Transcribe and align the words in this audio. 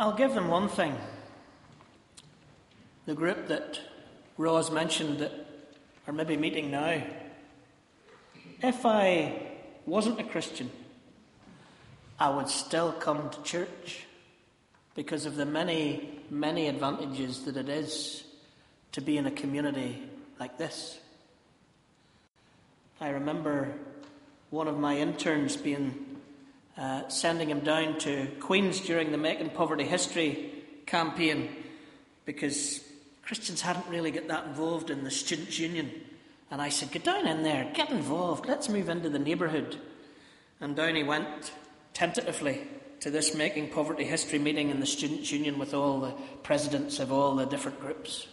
I'll 0.00 0.12
give 0.12 0.32
them 0.32 0.46
one 0.46 0.68
thing. 0.68 0.96
The 3.06 3.14
group 3.14 3.48
that 3.48 3.80
Roz 4.36 4.70
mentioned 4.70 5.18
that 5.18 5.32
are 6.06 6.12
maybe 6.12 6.36
meeting 6.36 6.70
now. 6.70 7.02
If 8.62 8.86
I 8.86 9.42
wasn't 9.86 10.20
a 10.20 10.24
Christian, 10.24 10.70
I 12.20 12.30
would 12.30 12.48
still 12.48 12.92
come 12.92 13.28
to 13.30 13.42
church 13.42 14.06
because 14.94 15.26
of 15.26 15.34
the 15.34 15.46
many, 15.46 16.20
many 16.30 16.68
advantages 16.68 17.44
that 17.46 17.56
it 17.56 17.68
is 17.68 18.22
to 18.92 19.00
be 19.00 19.16
in 19.16 19.26
a 19.26 19.32
community 19.32 20.00
like 20.38 20.58
this. 20.58 20.96
I 23.00 23.10
remember 23.10 23.74
one 24.50 24.68
of 24.68 24.78
my 24.78 24.96
interns 24.96 25.56
being 25.56 26.07
uh, 26.78 27.08
sending 27.08 27.50
him 27.50 27.60
down 27.60 27.98
to 27.98 28.28
Queens 28.40 28.80
during 28.80 29.10
the 29.10 29.18
Making 29.18 29.50
Poverty 29.50 29.84
History 29.84 30.52
campaign 30.86 31.48
because 32.24 32.80
Christians 33.22 33.60
hadn't 33.60 33.88
really 33.88 34.10
got 34.10 34.28
that 34.28 34.46
involved 34.46 34.90
in 34.90 35.02
the 35.02 35.10
Students' 35.10 35.58
Union. 35.58 35.90
And 36.50 36.62
I 36.62 36.68
said, 36.68 36.90
Get 36.90 37.04
down 37.04 37.26
in 37.26 37.42
there, 37.42 37.70
get 37.74 37.90
involved, 37.90 38.46
let's 38.46 38.68
move 38.68 38.88
into 38.88 39.10
the 39.10 39.18
neighbourhood. 39.18 39.76
And 40.60 40.76
down 40.76 40.94
he 40.94 41.02
went, 41.02 41.52
tentatively, 41.94 42.66
to 43.00 43.10
this 43.10 43.34
Making 43.34 43.70
Poverty 43.70 44.04
History 44.04 44.38
meeting 44.38 44.70
in 44.70 44.80
the 44.80 44.86
Students' 44.86 45.30
Union 45.30 45.58
with 45.58 45.74
all 45.74 46.00
the 46.00 46.14
presidents 46.42 47.00
of 47.00 47.12
all 47.12 47.34
the 47.34 47.44
different 47.44 47.80
groups. 47.80 48.26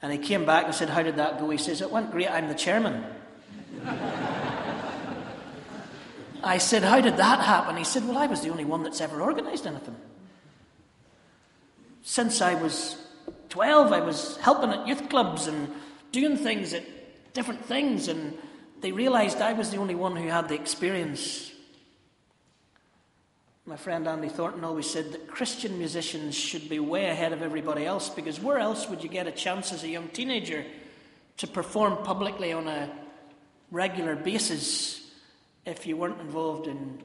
And 0.00 0.12
he 0.12 0.18
came 0.18 0.44
back 0.44 0.66
and 0.66 0.74
said, 0.74 0.90
How 0.90 1.02
did 1.02 1.16
that 1.16 1.38
go? 1.38 1.50
He 1.50 1.58
says, 1.58 1.80
It 1.80 1.90
went 1.90 2.12
great, 2.12 2.30
I'm 2.30 2.48
the 2.48 2.54
chairman. 2.54 3.04
I 6.46 6.58
said, 6.58 6.82
How 6.82 7.00
did 7.00 7.16
that 7.16 7.40
happen? 7.40 7.76
He 7.76 7.84
said, 7.84 8.06
Well, 8.06 8.18
I 8.18 8.26
was 8.26 8.40
the 8.40 8.50
only 8.50 8.64
one 8.64 8.82
that's 8.82 9.00
ever 9.00 9.20
organised 9.20 9.66
anything. 9.66 9.96
Since 12.02 12.40
I 12.40 12.54
was 12.54 12.96
12, 13.48 13.92
I 13.92 14.00
was 14.00 14.36
helping 14.38 14.70
at 14.70 14.86
youth 14.86 15.08
clubs 15.08 15.46
and 15.46 15.68
doing 16.12 16.36
things 16.36 16.72
at 16.72 16.84
different 17.34 17.64
things, 17.64 18.08
and 18.08 18.36
they 18.80 18.92
realised 18.92 19.40
I 19.40 19.52
was 19.52 19.70
the 19.70 19.78
only 19.78 19.94
one 19.94 20.16
who 20.16 20.28
had 20.28 20.48
the 20.48 20.54
experience. 20.54 21.52
My 23.64 23.76
friend 23.76 24.06
Andy 24.06 24.28
Thornton 24.28 24.62
always 24.62 24.88
said 24.88 25.12
that 25.12 25.26
Christian 25.26 25.78
musicians 25.78 26.36
should 26.36 26.68
be 26.68 26.78
way 26.78 27.06
ahead 27.06 27.32
of 27.32 27.42
everybody 27.42 27.84
else 27.84 28.08
because 28.08 28.40
where 28.40 28.58
else 28.58 28.88
would 28.88 29.02
you 29.02 29.08
get 29.08 29.26
a 29.26 29.32
chance 29.32 29.72
as 29.72 29.82
a 29.82 29.88
young 29.88 30.08
teenager 30.08 30.64
to 31.38 31.46
perform 31.48 31.96
publicly 32.04 32.52
on 32.52 32.68
a 32.68 32.88
regular 33.72 34.14
basis 34.14 35.05
if 35.66 35.86
you 35.86 35.96
weren't 35.96 36.20
involved 36.20 36.68
in 36.68 37.02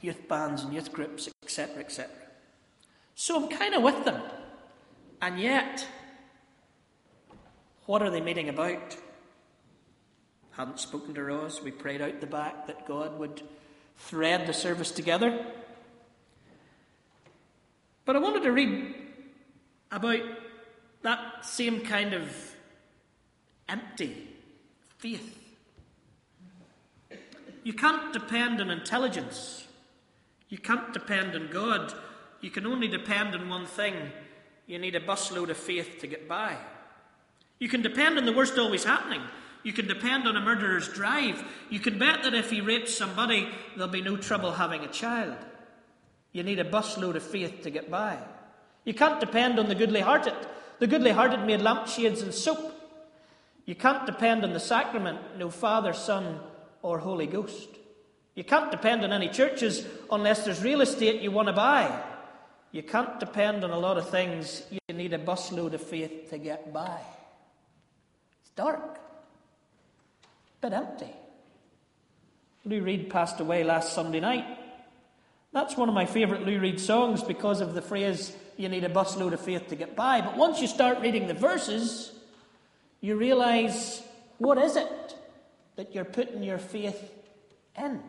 youth 0.00 0.28
bands 0.28 0.62
and 0.62 0.72
youth 0.72 0.92
groups, 0.92 1.28
etc., 1.42 1.80
etc. 1.80 2.10
So 3.14 3.36
I'm 3.36 3.48
kind 3.48 3.74
of 3.74 3.82
with 3.82 4.04
them. 4.04 4.22
And 5.20 5.38
yet, 5.38 5.86
what 7.84 8.00
are 8.00 8.10
they 8.10 8.20
meeting 8.20 8.48
about? 8.48 8.96
Hadn't 10.52 10.80
spoken 10.80 11.12
to 11.14 11.22
Roz. 11.22 11.60
We 11.62 11.72
prayed 11.72 12.00
out 12.00 12.20
the 12.20 12.26
back 12.26 12.66
that 12.66 12.86
God 12.86 13.18
would 13.18 13.42
thread 13.98 14.46
the 14.46 14.54
service 14.54 14.90
together. 14.90 15.44
But 18.04 18.16
I 18.16 18.20
wanted 18.20 18.44
to 18.44 18.52
read 18.52 18.94
about 19.90 20.22
that 21.02 21.44
same 21.44 21.80
kind 21.82 22.14
of 22.14 22.54
empty 23.68 24.28
faith. 24.98 25.39
You 27.62 27.72
can't 27.72 28.12
depend 28.12 28.60
on 28.60 28.70
intelligence. 28.70 29.66
You 30.48 30.58
can't 30.58 30.92
depend 30.92 31.34
on 31.34 31.50
God. 31.50 31.94
You 32.40 32.50
can 32.50 32.66
only 32.66 32.88
depend 32.88 33.34
on 33.34 33.48
one 33.48 33.66
thing 33.66 33.94
you 34.66 34.78
need 34.78 34.94
a 34.94 35.00
busload 35.00 35.50
of 35.50 35.56
faith 35.56 35.98
to 36.00 36.06
get 36.06 36.28
by. 36.28 36.56
You 37.58 37.68
can 37.68 37.82
depend 37.82 38.18
on 38.18 38.24
the 38.24 38.32
worst 38.32 38.58
always 38.58 38.84
happening. 38.84 39.20
You 39.62 39.72
can 39.72 39.86
depend 39.86 40.26
on 40.26 40.36
a 40.36 40.40
murderer's 40.40 40.88
drive. 40.88 41.44
You 41.68 41.80
can 41.80 41.98
bet 41.98 42.22
that 42.22 42.34
if 42.34 42.50
he 42.50 42.60
rapes 42.60 42.96
somebody, 42.96 43.48
there'll 43.74 43.92
be 43.92 44.00
no 44.00 44.16
trouble 44.16 44.52
having 44.52 44.82
a 44.82 44.88
child. 44.88 45.36
You 46.32 46.42
need 46.42 46.60
a 46.60 46.64
busload 46.64 47.16
of 47.16 47.22
faith 47.22 47.62
to 47.62 47.70
get 47.70 47.90
by. 47.90 48.18
You 48.84 48.94
can't 48.94 49.20
depend 49.20 49.58
on 49.58 49.68
the 49.68 49.74
goodly 49.74 50.00
hearted. 50.00 50.34
The 50.78 50.86
goodly 50.86 51.10
hearted 51.10 51.44
made 51.44 51.60
lampshades 51.60 52.22
and 52.22 52.32
soap. 52.32 52.74
You 53.66 53.74
can't 53.74 54.06
depend 54.06 54.44
on 54.44 54.52
the 54.52 54.60
sacrament, 54.60 55.18
no 55.36 55.50
Father, 55.50 55.92
Son, 55.92 56.40
or 56.82 56.98
Holy 56.98 57.26
Ghost. 57.26 57.68
You 58.34 58.44
can't 58.44 58.70
depend 58.70 59.04
on 59.04 59.12
any 59.12 59.28
churches 59.28 59.84
unless 60.10 60.44
there's 60.44 60.62
real 60.62 60.80
estate 60.80 61.20
you 61.20 61.30
want 61.30 61.48
to 61.48 61.52
buy. 61.52 62.02
You 62.72 62.82
can't 62.82 63.18
depend 63.18 63.64
on 63.64 63.70
a 63.70 63.78
lot 63.78 63.98
of 63.98 64.08
things. 64.08 64.62
You 64.70 64.94
need 64.94 65.12
a 65.12 65.18
busload 65.18 65.72
of 65.72 65.82
faith 65.82 66.30
to 66.30 66.38
get 66.38 66.72
by. 66.72 67.00
It's 68.40 68.50
dark, 68.50 68.98
a 70.62 70.68
bit 70.68 70.72
empty. 70.72 71.12
Lou 72.64 72.82
Reed 72.82 73.10
passed 73.10 73.40
away 73.40 73.64
last 73.64 73.92
Sunday 73.92 74.20
night. 74.20 74.46
That's 75.52 75.76
one 75.76 75.88
of 75.88 75.94
my 75.94 76.06
favourite 76.06 76.46
Lou 76.46 76.60
Reed 76.60 76.78
songs 76.78 77.22
because 77.22 77.60
of 77.60 77.74
the 77.74 77.82
phrase, 77.82 78.32
you 78.56 78.68
need 78.68 78.84
a 78.84 78.88
busload 78.88 79.32
of 79.32 79.40
faith 79.40 79.68
to 79.68 79.76
get 79.76 79.96
by. 79.96 80.20
But 80.20 80.36
once 80.36 80.60
you 80.60 80.68
start 80.68 81.00
reading 81.00 81.26
the 81.26 81.34
verses, 81.34 82.12
you 83.00 83.16
realise 83.16 84.02
what 84.38 84.58
is 84.58 84.76
it 84.76 84.86
that 85.80 85.94
you're 85.94 86.04
putting 86.04 86.42
your 86.42 86.58
faith 86.58 87.10
in? 87.76 88.02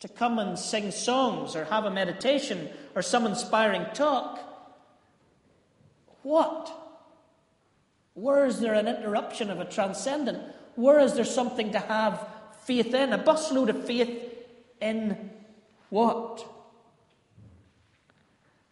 to 0.00 0.08
come 0.08 0.38
and 0.38 0.58
sing 0.58 0.90
songs 0.90 1.54
or 1.54 1.64
have 1.66 1.84
a 1.84 1.90
meditation 1.90 2.68
or 2.94 3.02
some 3.02 3.26
inspiring 3.26 3.84
talk. 3.94 4.40
What? 6.22 6.72
Where 8.14 8.46
is 8.46 8.60
there 8.60 8.74
an 8.74 8.88
interruption 8.88 9.50
of 9.50 9.60
a 9.60 9.64
transcendent? 9.64 10.42
Where 10.74 11.00
is 11.00 11.14
there 11.14 11.24
something 11.24 11.72
to 11.72 11.78
have 11.78 12.26
faith 12.62 12.94
in? 12.94 13.12
A 13.12 13.18
busload 13.18 13.68
of 13.68 13.86
faith 13.86 14.10
in 14.80 15.30
what? 15.90 16.46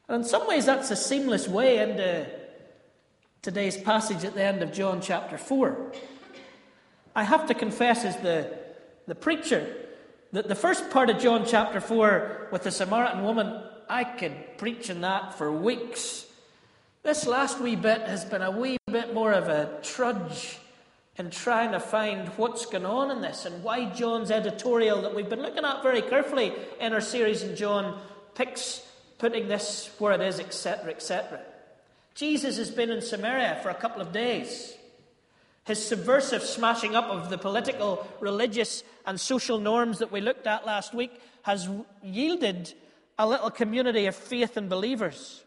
And 0.09 0.23
in 0.23 0.25
some 0.25 0.49
ways, 0.49 0.65
that's 0.65 0.91
a 0.91 0.97
seamless 0.97 1.47
way 1.47 1.79
into 1.79 2.27
today's 3.43 3.77
passage 3.77 4.25
at 4.25 4.35
the 4.35 4.43
end 4.43 4.63
of 4.63 4.73
John 4.73 5.03
chapter 5.03 5.37
4. 5.37 5.93
I 7.19 7.25
have 7.25 7.49
to 7.49 7.55
confess, 7.55 8.05
as 8.05 8.17
the, 8.19 8.49
the 9.09 9.17
preacher, 9.17 9.67
That 10.31 10.47
the 10.47 10.55
first 10.55 10.89
part 10.91 11.11
of 11.11 11.19
John 11.19 11.45
chapter 11.45 11.81
4 11.81 12.51
with 12.53 12.63
the 12.63 12.71
Samaritan 12.71 13.25
woman, 13.25 13.61
I 13.89 14.05
could 14.05 14.57
preach 14.57 14.89
on 14.89 15.01
that 15.01 15.35
for 15.35 15.51
weeks. 15.51 16.27
This 17.03 17.27
last 17.27 17.61
wee 17.61 17.75
bit 17.75 18.03
has 18.03 18.25
been 18.25 18.43
a 18.43 18.53
wee 18.53 18.77
bit 18.87 19.15
more 19.15 19.33
of 19.33 19.49
a 19.49 19.81
trudge 19.83 20.61
in 21.17 21.31
trying 21.31 21.73
to 21.73 21.81
find 21.81 22.29
what's 22.37 22.67
going 22.67 22.87
on 22.87 23.11
in 23.11 23.21
this 23.21 23.47
and 23.47 23.65
why 23.65 23.87
John's 23.87 24.31
editorial 24.31 25.03
that 25.03 25.13
we've 25.13 25.29
been 25.29 25.43
looking 25.43 25.65
at 25.65 25.83
very 25.83 26.03
carefully 26.03 26.53
in 26.79 26.93
our 26.93 27.01
series 27.01 27.43
in 27.43 27.57
John 27.57 28.01
picks 28.37 28.87
putting 29.19 29.49
this 29.49 29.91
where 29.99 30.13
it 30.13 30.21
is, 30.21 30.39
etc., 30.39 30.93
etc. 30.93 31.41
Jesus 32.15 32.59
has 32.59 32.71
been 32.71 32.91
in 32.91 33.03
Samaria 33.03 33.59
for 33.61 33.71
a 33.71 33.75
couple 33.75 34.03
of 34.03 34.13
days. 34.13 34.77
His 35.69 35.87
subversive 35.87 36.43
smashing 36.43 36.97
up 36.97 37.11
of 37.11 37.29
the 37.29 37.37
political, 37.37 38.09
religious, 38.21 38.83
and 39.07 39.21
social 39.21 39.59
norms 39.59 39.99
that 39.99 40.11
we 40.11 40.23
looked 40.23 40.47
at 40.47 40.65
last 40.65 40.95
week 40.95 41.21
has 41.43 41.69
yielded 42.03 42.73
a 43.19 43.29
little 43.29 43.51
community 43.51 44.07
of 44.07 44.17
faith 44.17 44.57
and 44.57 44.71
believers. 44.71 45.45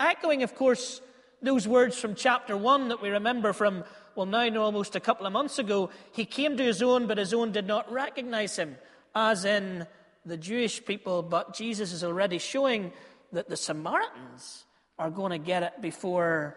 Echoing, 0.00 0.42
of 0.42 0.56
course, 0.56 1.00
those 1.40 1.68
words 1.68 1.96
from 1.96 2.16
chapter 2.16 2.56
1 2.56 2.88
that 2.88 3.00
we 3.00 3.08
remember 3.08 3.52
from, 3.52 3.84
well, 4.16 4.26
now 4.26 4.48
almost 4.60 4.96
a 4.96 5.00
couple 5.00 5.26
of 5.26 5.32
months 5.32 5.60
ago. 5.60 5.90
He 6.10 6.24
came 6.24 6.56
to 6.56 6.64
his 6.64 6.82
own, 6.82 7.06
but 7.06 7.16
his 7.16 7.32
own 7.32 7.52
did 7.52 7.68
not 7.68 7.92
recognize 7.92 8.56
him, 8.56 8.76
as 9.14 9.44
in 9.44 9.86
the 10.26 10.36
Jewish 10.36 10.84
people. 10.84 11.22
But 11.22 11.54
Jesus 11.54 11.92
is 11.92 12.02
already 12.02 12.38
showing 12.38 12.90
that 13.30 13.48
the 13.48 13.56
Samaritans 13.56 14.64
are 14.98 15.10
going 15.10 15.30
to 15.30 15.38
get 15.38 15.62
it 15.62 15.80
before 15.80 16.56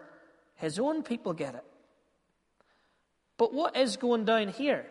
his 0.56 0.80
own 0.80 1.04
people 1.04 1.32
get 1.34 1.54
it. 1.54 1.64
But 3.38 3.54
what 3.54 3.76
is 3.76 3.96
going 3.96 4.26
down 4.26 4.48
here? 4.48 4.84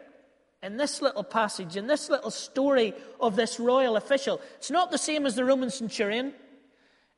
In 0.64 0.78
this 0.78 1.02
little 1.04 1.24
passage, 1.24 1.78
in 1.78 1.86
this 1.86 2.10
little 2.10 2.32
story 2.32 2.96
of 3.20 3.36
this 3.36 3.60
royal 3.60 3.96
official, 3.96 4.42
it's 4.56 4.72
not 4.72 4.90
the 4.90 4.98
same 4.98 5.28
as 5.28 5.36
the 5.36 5.46
Roman 5.46 5.70
centurion. 5.70 6.34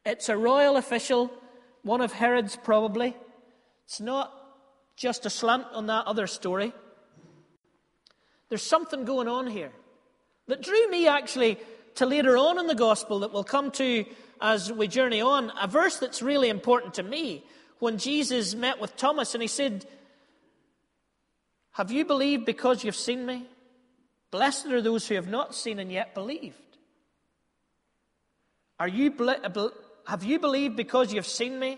It's 0.06 0.28
a 0.28 0.36
royal 0.36 0.76
official, 0.76 1.32
one 1.84 2.02
of 2.02 2.12
Herod's 2.12 2.58
probably. 2.58 3.16
It's 3.86 4.02
not 4.02 4.34
just 4.98 5.26
a 5.26 5.30
slant 5.30 5.68
on 5.72 5.88
that 5.88 6.06
other 6.06 6.28
story. 6.28 6.74
There's 8.50 8.64
something 8.64 9.06
going 9.06 9.28
on 9.28 9.48
here 9.48 9.72
that 10.48 10.62
drew 10.62 10.90
me 10.90 11.08
actually 11.08 11.58
to 11.96 12.06
later 12.06 12.38
on 12.38 12.60
in 12.60 12.68
the 12.68 12.76
gospel 12.76 13.20
that 13.20 13.32
we'll 13.32 13.44
come 13.44 13.72
to 13.72 14.06
as 14.42 14.72
we 14.72 14.88
journey 14.88 15.22
on. 15.22 15.52
A 15.62 15.68
verse 15.68 15.98
that's 15.98 16.22
really 16.22 16.50
important 16.50 16.96
to 16.96 17.04
me 17.04 17.44
when 17.80 17.98
Jesus 17.98 18.56
met 18.56 18.82
with 18.82 18.98
Thomas 18.98 19.34
and 19.34 19.42
he 19.42 19.48
said, 19.48 19.86
have 21.72 21.92
you 21.92 22.06
believed 22.06 22.46
because 22.46 22.84
you've 22.84 22.96
seen 22.96 23.26
me? 23.26 23.46
Blessed 24.32 24.68
are 24.68 24.82
those 24.82 25.08
who 25.08 25.16
have 25.16 25.28
not 25.28 25.56
seen 25.56 25.80
and 25.80 25.92
yet 25.92 26.14
believed. 26.14 26.56
Are 28.80 28.88
you 28.88 29.14
uh, 29.20 29.70
have 30.08 30.24
you 30.24 30.40
believed 30.40 30.76
because 30.76 31.12
you 31.12 31.18
have 31.18 31.28
seen 31.28 31.60
me? 31.60 31.78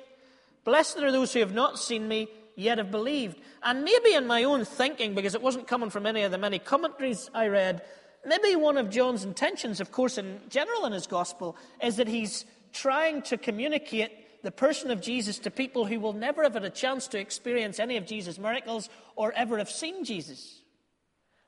Blessed 0.64 1.00
are 1.00 1.12
those 1.12 1.34
who 1.34 1.40
have 1.40 1.54
not 1.54 1.80
seen 1.80 2.08
me, 2.08 2.28
yet 2.56 2.78
have 2.78 2.92
believed. 2.92 3.38
And 3.64 3.84
maybe 3.84 4.14
in 4.14 4.28
my 4.28 4.44
own 4.44 4.66
thinking, 4.66 5.16
because 5.16 5.34
it 5.34 5.42
wasn't 5.42 5.68
coming 5.68 5.90
from 5.90 6.06
any 6.06 6.22
of 6.24 6.32
the 6.32 6.38
many 6.38 6.60
commentaries 6.60 7.30
I 7.34 7.48
read, 7.48 7.82
maybe 8.26 8.56
one 8.56 8.78
of 8.78 8.90
John's 8.90 9.24
intentions, 9.24 9.82
of 9.82 9.92
course, 9.92 10.18
in 10.18 10.40
general 10.50 10.86
in 10.86 10.94
his 10.94 11.08
gospel, 11.08 11.58
is 11.82 11.98
that 11.98 12.08
he's 12.08 12.46
trying 12.74 13.24
to 13.24 13.38
communicate 13.38 14.12
the 14.44 14.52
person 14.52 14.92
of 14.92 15.02
Jesus 15.02 15.40
to 15.40 15.52
people 15.52 15.86
who 15.86 16.00
will 16.00 16.14
never 16.14 16.44
have 16.44 16.54
had 16.54 16.64
a 16.64 16.70
chance 16.70 17.08
to 17.10 17.20
experience 17.20 17.80
any 17.80 17.98
of 17.98 18.06
Jesus' 18.06 18.40
miracles 18.40 18.90
or 19.16 19.32
ever 19.34 19.58
have 19.58 19.70
seen 19.70 20.04
Jesus. 20.04 20.62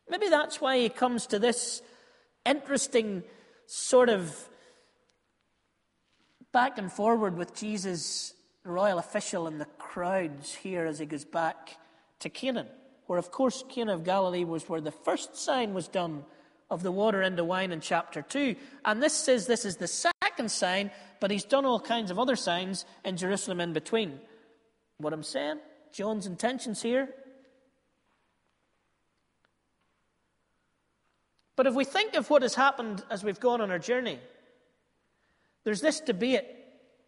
Maybe 0.09 0.29
that's 0.29 0.61
why 0.61 0.77
he 0.77 0.89
comes 0.89 1.27
to 1.27 1.39
this 1.39 1.81
interesting 2.45 3.23
sort 3.65 4.09
of 4.09 4.35
back 6.51 6.77
and 6.77 6.91
forward 6.91 7.37
with 7.37 7.55
Jesus, 7.55 8.33
royal 8.63 8.99
official, 8.99 9.47
and 9.47 9.59
the 9.59 9.67
crowds 9.79 10.53
here 10.53 10.85
as 10.85 10.99
he 10.99 11.05
goes 11.05 11.25
back 11.25 11.77
to 12.19 12.29
Cana, 12.29 12.67
where, 13.07 13.19
of 13.19 13.31
course, 13.31 13.63
Cana 13.69 13.93
of 13.93 14.03
Galilee 14.03 14.43
was 14.43 14.69
where 14.69 14.81
the 14.81 14.91
first 14.91 15.35
sign 15.35 15.73
was 15.73 15.87
done 15.87 16.25
of 16.69 16.83
the 16.83 16.91
water 16.91 17.21
into 17.21 17.43
wine 17.43 17.71
in 17.71 17.81
chapter 17.81 18.21
2. 18.21 18.55
And 18.85 19.01
this 19.01 19.13
says 19.13 19.47
this 19.47 19.65
is 19.65 19.77
the 19.77 19.87
second 19.87 20.51
sign, 20.51 20.91
but 21.23 21.31
he's 21.31 21.45
done 21.45 21.65
all 21.65 21.79
kinds 21.79 22.11
of 22.11 22.19
other 22.19 22.35
signs 22.35 22.83
in 23.05 23.15
Jerusalem 23.15 23.61
in 23.61 23.71
between. 23.71 24.19
What 24.97 25.13
I'm 25.13 25.23
saying, 25.23 25.59
John's 25.93 26.27
intentions 26.27 26.81
here. 26.81 27.07
But 31.55 31.65
if 31.65 31.75
we 31.75 31.85
think 31.85 32.15
of 32.15 32.29
what 32.29 32.41
has 32.41 32.55
happened 32.55 33.05
as 33.09 33.23
we've 33.23 33.39
gone 33.39 33.61
on 33.61 33.71
our 33.71 33.79
journey, 33.79 34.19
there's 35.63 35.79
this 35.79 36.01
debate. 36.01 36.43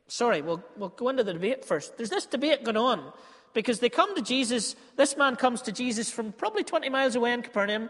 Sorry, 0.07 0.41
we'll, 0.41 0.63
we'll 0.77 0.87
go 0.87 1.09
into 1.09 1.25
the 1.25 1.33
debate 1.33 1.65
first. 1.65 1.97
There's 1.97 2.09
this 2.09 2.25
debate 2.25 2.63
going 2.63 2.77
on 2.77 3.11
because 3.53 3.81
they 3.81 3.89
come 3.89 4.15
to 4.15 4.21
Jesus. 4.21 4.77
This 4.95 5.17
man 5.17 5.35
comes 5.35 5.61
to 5.63 5.73
Jesus 5.73 6.09
from 6.09 6.31
probably 6.31 6.63
20 6.63 6.87
miles 6.87 7.17
away 7.17 7.33
in 7.33 7.41
Capernaum, 7.41 7.89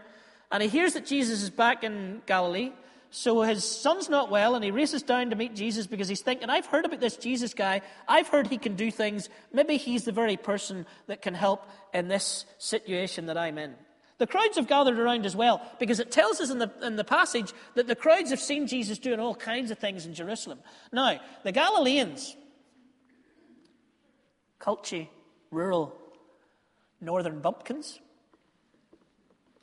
and 0.50 0.60
he 0.60 0.68
hears 0.68 0.94
that 0.94 1.06
Jesus 1.06 1.40
is 1.42 1.50
back 1.50 1.84
in 1.84 2.22
Galilee. 2.26 2.72
So 3.10 3.42
his 3.42 3.64
son's 3.64 4.08
not 4.08 4.30
well, 4.30 4.54
and 4.54 4.64
he 4.64 4.70
races 4.70 5.02
down 5.02 5.30
to 5.30 5.36
meet 5.36 5.54
Jesus 5.54 5.86
because 5.86 6.08
he's 6.08 6.20
thinking, 6.20 6.50
I've 6.50 6.66
heard 6.66 6.84
about 6.84 7.00
this 7.00 7.16
Jesus 7.16 7.54
guy. 7.54 7.82
I've 8.08 8.28
heard 8.28 8.48
he 8.48 8.58
can 8.58 8.76
do 8.76 8.90
things. 8.90 9.28
Maybe 9.52 9.76
he's 9.76 10.04
the 10.04 10.12
very 10.12 10.36
person 10.36 10.86
that 11.06 11.22
can 11.22 11.34
help 11.34 11.68
in 11.94 12.08
this 12.08 12.44
situation 12.58 13.26
that 13.26 13.38
I'm 13.38 13.58
in. 13.58 13.74
The 14.18 14.26
crowds 14.26 14.56
have 14.56 14.66
gathered 14.66 14.98
around 14.98 15.26
as 15.26 15.36
well 15.36 15.60
because 15.78 16.00
it 16.00 16.10
tells 16.10 16.40
us 16.40 16.50
in 16.50 16.58
the, 16.58 16.70
in 16.82 16.96
the 16.96 17.04
passage 17.04 17.52
that 17.74 17.86
the 17.86 17.94
crowds 17.94 18.30
have 18.30 18.40
seen 18.40 18.66
Jesus 18.66 18.98
doing 18.98 19.20
all 19.20 19.34
kinds 19.34 19.70
of 19.70 19.78
things 19.78 20.06
in 20.06 20.14
Jerusalem. 20.14 20.58
Now, 20.90 21.20
the 21.42 21.52
Galileans, 21.52 22.34
culty, 24.58 25.08
rural, 25.50 25.94
northern 27.00 27.40
bumpkins, 27.40 28.00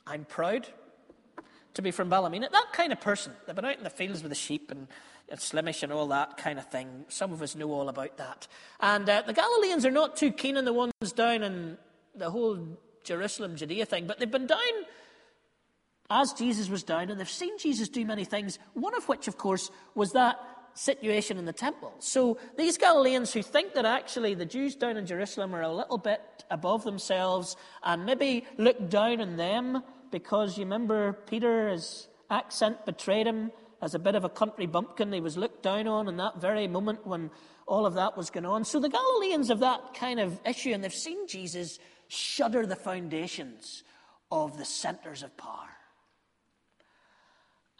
I'm 0.06 0.24
proud 0.24 0.68
to 1.74 1.82
be 1.82 1.90
from 1.90 2.08
Ballymena. 2.08 2.48
That 2.50 2.72
kind 2.72 2.92
of 2.92 3.00
person. 3.00 3.32
They've 3.46 3.54
been 3.54 3.64
out 3.64 3.78
in 3.78 3.84
the 3.84 3.90
fields 3.90 4.22
with 4.22 4.30
the 4.30 4.36
sheep 4.36 4.70
and, 4.70 4.88
and 5.28 5.40
Slemish 5.40 5.82
and 5.82 5.92
all 5.92 6.08
that 6.08 6.36
kind 6.36 6.58
of 6.58 6.70
thing. 6.70 7.04
Some 7.08 7.32
of 7.32 7.42
us 7.42 7.54
know 7.54 7.70
all 7.70 7.88
about 7.88 8.16
that. 8.16 8.46
And 8.80 9.08
uh, 9.08 9.22
the 9.26 9.32
Galileans 9.32 9.84
are 9.84 9.90
not 9.90 10.16
too 10.16 10.32
keen 10.32 10.56
on 10.56 10.64
the 10.64 10.72
ones 10.72 10.92
down 11.14 11.42
in 11.42 11.78
the 12.14 12.30
whole 12.30 12.58
Jerusalem, 13.02 13.56
Judea 13.56 13.86
thing, 13.86 14.06
but 14.06 14.18
they've 14.18 14.30
been 14.30 14.46
down 14.46 14.58
as 16.10 16.32
Jesus 16.32 16.68
was 16.68 16.82
down, 16.82 17.10
and 17.10 17.18
they've 17.18 17.28
seen 17.28 17.58
Jesus 17.58 17.88
do 17.88 18.04
many 18.04 18.24
things, 18.24 18.58
one 18.74 18.94
of 18.94 19.08
which, 19.08 19.26
of 19.26 19.38
course, 19.38 19.70
was 19.94 20.12
that 20.12 20.38
situation 20.74 21.38
in 21.38 21.44
the 21.44 21.52
temple. 21.52 21.94
So 21.98 22.38
these 22.56 22.76
Galileans 22.76 23.32
who 23.32 23.42
think 23.42 23.74
that 23.74 23.86
actually 23.86 24.34
the 24.34 24.44
Jews 24.44 24.74
down 24.74 24.96
in 24.96 25.06
Jerusalem 25.06 25.54
are 25.54 25.62
a 25.62 25.72
little 25.72 25.98
bit 25.98 26.20
above 26.50 26.84
themselves 26.84 27.56
and 27.82 28.04
maybe 28.04 28.44
look 28.58 28.90
down 28.90 29.20
on 29.20 29.36
them 29.36 29.82
because 30.14 30.56
you 30.56 30.62
remember 30.62 31.12
Peter, 31.26 31.70
his 31.70 32.06
accent 32.30 32.86
betrayed 32.86 33.26
him 33.26 33.50
as 33.82 33.96
a 33.96 33.98
bit 33.98 34.14
of 34.14 34.22
a 34.22 34.28
country 34.28 34.64
bumpkin. 34.64 35.12
He 35.12 35.20
was 35.20 35.36
looked 35.36 35.64
down 35.64 35.88
on 35.88 36.06
in 36.06 36.18
that 36.18 36.40
very 36.40 36.68
moment 36.68 37.04
when 37.04 37.32
all 37.66 37.84
of 37.84 37.94
that 37.94 38.16
was 38.16 38.30
going 38.30 38.46
on. 38.46 38.64
So 38.64 38.78
the 38.78 38.88
Galileans 38.88 39.48
have 39.48 39.58
that 39.58 39.92
kind 39.94 40.20
of 40.20 40.38
issue 40.46 40.70
and 40.70 40.84
they've 40.84 40.94
seen 40.94 41.26
Jesus 41.26 41.80
shudder 42.06 42.64
the 42.64 42.76
foundations 42.76 43.82
of 44.30 44.56
the 44.56 44.64
centers 44.64 45.24
of 45.24 45.36
power. 45.36 45.70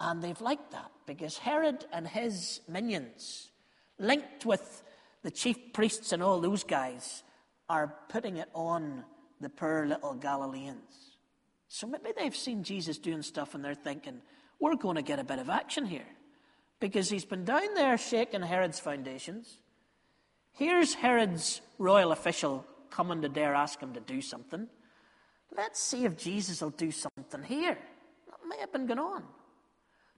And 0.01 0.21
they've 0.21 0.41
liked 0.41 0.73
that 0.73 0.91
because 1.07 1.39
Herod 1.39 1.85
and 1.93 2.05
his 2.05 2.63
minions, 2.69 3.53
linked 4.01 4.45
with 4.45 4.83
the 5.23 5.31
chief 5.31 5.73
priests 5.73 6.11
and 6.11 6.21
all 6.21 6.41
those 6.41 6.65
guys, 6.65 7.23
are 7.69 7.95
putting 8.09 8.39
it 8.39 8.49
on 8.55 9.05
the 9.41 9.51
poor 9.51 9.87
little 9.87 10.15
Galileans. 10.15 11.14
So 11.75 11.89
maybe 11.89 12.13
they've 12.17 12.37
seen 12.37 12.63
Jesus 12.63 12.99
doing 12.99 13.23
stuff 13.23 13.57
and 13.57 13.65
they're 13.65 13.75
thinking, 13.75 14.21
we're 14.61 14.77
going 14.77 14.95
to 14.95 15.03
get 15.03 15.19
a 15.19 15.25
bit 15.25 15.41
of 15.41 15.51
action 15.51 15.85
here. 15.85 16.07
Because 16.79 17.11
he's 17.11 17.25
been 17.25 17.45
down 17.45 17.75
there 17.75 17.99
shaking 17.99 18.43
Herod's 18.43 18.79
foundations. 18.79 19.59
Here's 20.53 20.95
Herod's 20.95 21.63
royal 21.79 22.13
official 22.13 22.65
coming 22.91 23.23
to 23.23 23.29
dare 23.29 23.57
ask 23.57 23.81
him 23.81 23.93
to 23.95 23.99
do 23.99 24.21
something. 24.21 24.69
Let's 25.57 25.83
see 25.83 26.05
if 26.05 26.17
Jesus 26.17 26.61
will 26.61 26.71
do 26.71 26.93
something 26.93 27.43
here. 27.43 27.77
That 28.29 28.49
may 28.49 28.59
have 28.61 28.73
been 28.73 28.87
going 28.87 29.01
on. 29.01 29.25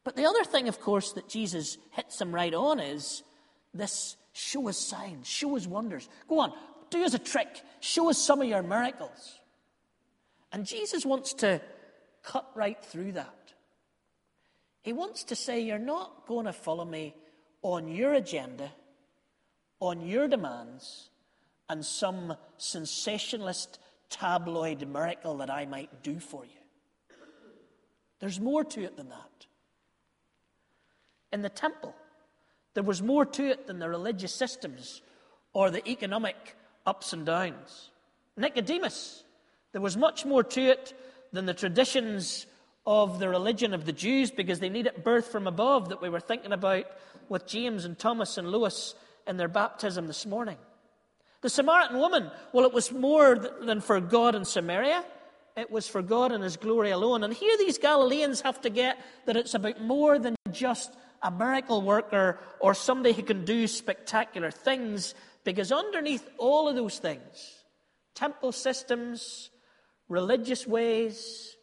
But 0.04 0.14
the 0.14 0.26
other 0.26 0.44
thing, 0.44 0.68
of 0.68 0.78
course, 0.78 1.12
that 1.12 1.26
Jesus 1.26 1.78
hits 1.92 2.20
him 2.20 2.34
right 2.34 2.52
on 2.52 2.80
is 2.80 3.22
this 3.72 4.18
show 4.34 4.68
us 4.68 4.76
signs, 4.76 5.26
show 5.26 5.56
us 5.56 5.66
wonders. 5.66 6.06
Go 6.28 6.38
on, 6.40 6.52
do 6.90 7.02
us 7.02 7.14
a 7.14 7.18
trick, 7.18 7.62
show 7.80 8.10
us 8.10 8.18
some 8.18 8.42
of 8.42 8.46
your 8.46 8.62
miracles. 8.62 9.40
And 10.56 10.64
Jesus 10.64 11.04
wants 11.04 11.34
to 11.34 11.60
cut 12.22 12.50
right 12.54 12.82
through 12.82 13.12
that. 13.12 13.52
He 14.80 14.94
wants 14.94 15.24
to 15.24 15.36
say, 15.36 15.60
You're 15.60 15.78
not 15.78 16.26
going 16.26 16.46
to 16.46 16.52
follow 16.54 16.86
me 16.86 17.14
on 17.60 17.88
your 17.88 18.14
agenda, 18.14 18.72
on 19.80 20.00
your 20.00 20.28
demands 20.28 21.10
and 21.68 21.84
some 21.84 22.36
sensationalist 22.56 23.78
tabloid 24.08 24.88
miracle 24.88 25.36
that 25.36 25.50
I 25.50 25.66
might 25.66 26.02
do 26.02 26.18
for 26.18 26.46
you. 26.46 27.16
There's 28.20 28.40
more 28.40 28.64
to 28.64 28.82
it 28.82 28.96
than 28.96 29.10
that. 29.10 29.46
In 31.34 31.42
the 31.42 31.50
temple, 31.50 31.94
there 32.72 32.82
was 32.82 33.02
more 33.02 33.26
to 33.26 33.46
it 33.46 33.66
than 33.66 33.78
the 33.78 33.90
religious 33.90 34.34
systems 34.34 35.02
or 35.52 35.70
the 35.70 35.86
economic 35.86 36.56
ups 36.86 37.12
and 37.12 37.26
downs. 37.26 37.90
Nicodemus, 38.38 39.22
there 39.76 39.82
was 39.82 39.98
much 39.98 40.24
more 40.24 40.42
to 40.42 40.70
it 40.70 40.98
than 41.32 41.44
the 41.44 41.52
traditions 41.52 42.46
of 42.86 43.18
the 43.18 43.28
religion 43.28 43.74
of 43.74 43.84
the 43.84 43.92
Jews 43.92 44.30
because 44.30 44.58
they 44.58 44.70
needed 44.70 45.04
birth 45.04 45.30
from 45.30 45.46
above 45.46 45.90
that 45.90 46.00
we 46.00 46.08
were 46.08 46.18
thinking 46.18 46.52
about 46.52 46.86
with 47.28 47.46
James 47.46 47.84
and 47.84 47.98
Thomas 47.98 48.38
and 48.38 48.50
Lewis 48.50 48.94
in 49.26 49.36
their 49.36 49.48
baptism 49.48 50.06
this 50.06 50.24
morning. 50.24 50.56
The 51.42 51.50
Samaritan 51.50 51.98
woman, 51.98 52.30
well, 52.54 52.64
it 52.64 52.72
was 52.72 52.90
more 52.90 53.36
than 53.36 53.82
for 53.82 54.00
God 54.00 54.34
in 54.34 54.46
Samaria. 54.46 55.04
It 55.58 55.70
was 55.70 55.86
for 55.86 56.00
God 56.00 56.32
and 56.32 56.42
His 56.42 56.56
glory 56.56 56.90
alone. 56.90 57.22
And 57.22 57.34
here 57.34 57.58
these 57.58 57.76
Galileans 57.76 58.40
have 58.40 58.62
to 58.62 58.70
get 58.70 58.98
that 59.26 59.36
it's 59.36 59.52
about 59.52 59.82
more 59.82 60.18
than 60.18 60.36
just 60.52 60.90
a 61.22 61.30
miracle 61.30 61.82
worker 61.82 62.38
or 62.60 62.72
somebody 62.72 63.12
who 63.12 63.22
can 63.22 63.44
do 63.44 63.66
spectacular 63.66 64.50
things, 64.50 65.14
because 65.44 65.70
underneath 65.70 66.26
all 66.38 66.66
of 66.66 66.76
those 66.76 66.98
things, 66.98 67.62
temple 68.14 68.52
systems, 68.52 69.50
religious 70.08 70.66
ways, 70.66 71.56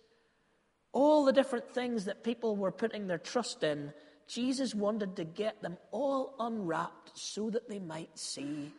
all 0.91 1.25
the 1.25 1.33
different 1.33 1.69
things 1.69 2.05
that 2.05 2.23
people 2.23 2.55
were 2.55 2.71
putting 2.71 3.07
their 3.07 3.17
trust 3.17 3.63
in, 3.63 3.93
Jesus 4.27 4.73
wanted 4.73 5.15
to 5.17 5.23
get 5.23 5.61
them 5.61 5.77
all 5.91 6.35
unwrapped 6.39 7.11
so 7.13 7.49
that 7.49 7.69
they 7.69 7.79
might 7.79 8.17
see 8.17 8.71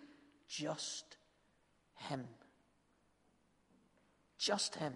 just 0.48 1.16
Him. 1.96 2.24
Just 4.38 4.76
Him. 4.76 4.94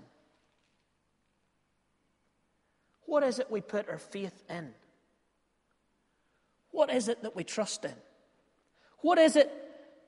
What 3.07 3.23
is 3.23 3.39
it 3.39 3.51
we 3.51 3.61
put 3.61 3.89
our 3.89 3.99
faith 3.99 4.45
in? 4.49 4.71
What 6.71 6.91
is 6.91 7.09
it 7.09 7.23
that 7.23 7.35
we 7.35 7.45
trust 7.45 7.85
in? 7.85 7.95
What 8.99 9.19
is 9.19 9.37
it 9.37 9.51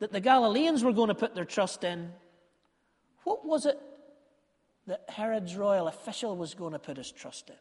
that 0.00 0.12
the 0.12 0.20
Galileans 0.20 0.84
were 0.84 0.92
going 0.92 1.08
to 1.08 1.14
put 1.14 1.34
their 1.34 1.44
trust 1.44 1.84
in? 1.84 2.12
What 3.24 3.44
was 3.44 3.66
it 3.66 3.78
that 4.86 5.04
Herod's 5.08 5.56
royal 5.56 5.88
official 5.88 6.36
was 6.36 6.54
going 6.54 6.72
to 6.72 6.78
put 6.78 6.96
his 6.96 7.12
trust 7.12 7.50
in? 7.50 7.56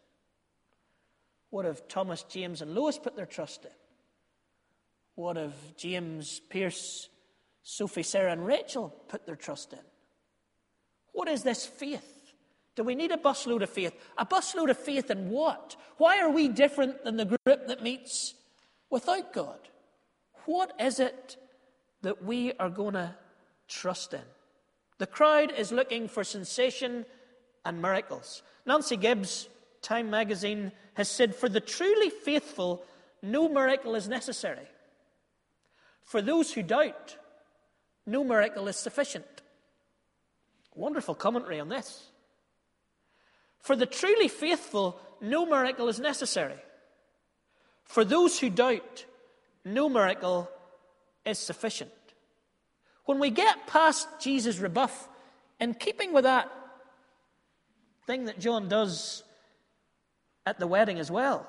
What 1.49 1.65
have 1.65 1.87
Thomas, 1.87 2.23
James, 2.23 2.61
and 2.61 2.73
Lewis 2.73 2.97
put 2.97 3.15
their 3.15 3.25
trust 3.25 3.65
in? 3.65 3.71
What 5.15 5.35
have 5.35 5.55
James, 5.75 6.39
Pierce, 6.49 7.09
Sophie, 7.63 8.03
Sarah, 8.03 8.31
and 8.31 8.45
Rachel 8.45 8.89
put 9.07 9.27
their 9.27 9.35
trust 9.35 9.73
in. 9.73 9.79
What 11.11 11.27
is 11.27 11.43
this 11.43 11.67
faith? 11.67 12.33
Do 12.75 12.83
we 12.83 12.95
need 12.95 13.11
a 13.11 13.17
busload 13.17 13.61
of 13.61 13.69
faith? 13.69 13.93
A 14.17 14.25
busload 14.25 14.69
of 14.71 14.77
faith 14.77 15.11
in 15.11 15.29
what? 15.29 15.75
Why 15.97 16.19
are 16.19 16.31
we 16.31 16.47
different 16.47 17.03
than 17.03 17.17
the 17.17 17.25
group 17.25 17.67
that 17.67 17.83
meets 17.83 18.33
without 18.89 19.33
God? 19.33 19.59
What 20.45 20.73
is 20.79 20.99
it 20.99 21.37
that 22.01 22.23
we 22.23 22.53
are 22.53 22.69
going 22.69 22.93
to 22.93 23.13
trust 23.67 24.13
in? 24.13 24.21
The 24.99 25.07
crowd 25.07 25.51
is 25.51 25.71
looking 25.71 26.07
for 26.07 26.23
sensation 26.23 27.05
and 27.65 27.81
miracles. 27.81 28.43
Nancy 28.65 28.97
Gibbs, 28.97 29.49
Time 29.81 30.09
magazine, 30.09 30.73
has 30.95 31.09
said, 31.09 31.33
For 31.33 31.47
the 31.49 31.61
truly 31.61 32.09
faithful, 32.09 32.83
no 33.21 33.47
miracle 33.47 33.95
is 33.95 34.07
necessary. 34.09 34.67
For 36.03 36.21
those 36.21 36.53
who 36.53 36.63
doubt, 36.63 37.15
no 38.05 38.23
miracle 38.23 38.67
is 38.67 38.75
sufficient. 38.75 39.25
Wonderful 40.75 41.15
commentary 41.15 41.59
on 41.59 41.69
this. 41.69 42.09
For 43.59 43.75
the 43.75 43.85
truly 43.85 44.27
faithful, 44.27 44.99
no 45.21 45.45
miracle 45.45 45.87
is 45.87 45.99
necessary. 45.99 46.59
For 47.83 48.03
those 48.03 48.39
who 48.39 48.49
doubt, 48.49 49.05
no 49.63 49.87
miracle 49.87 50.49
is 51.25 51.39
sufficient. 51.39 51.91
When 53.09 53.17
we 53.17 53.31
get 53.31 53.65
past 53.65 54.07
Jesus' 54.19 54.59
rebuff, 54.59 55.09
in 55.59 55.73
keeping 55.73 56.13
with 56.13 56.25
that 56.25 56.47
thing 58.05 58.25
that 58.25 58.37
John 58.37 58.69
does 58.69 59.23
at 60.45 60.59
the 60.59 60.67
wedding 60.67 60.99
as 60.99 61.09
well, 61.09 61.47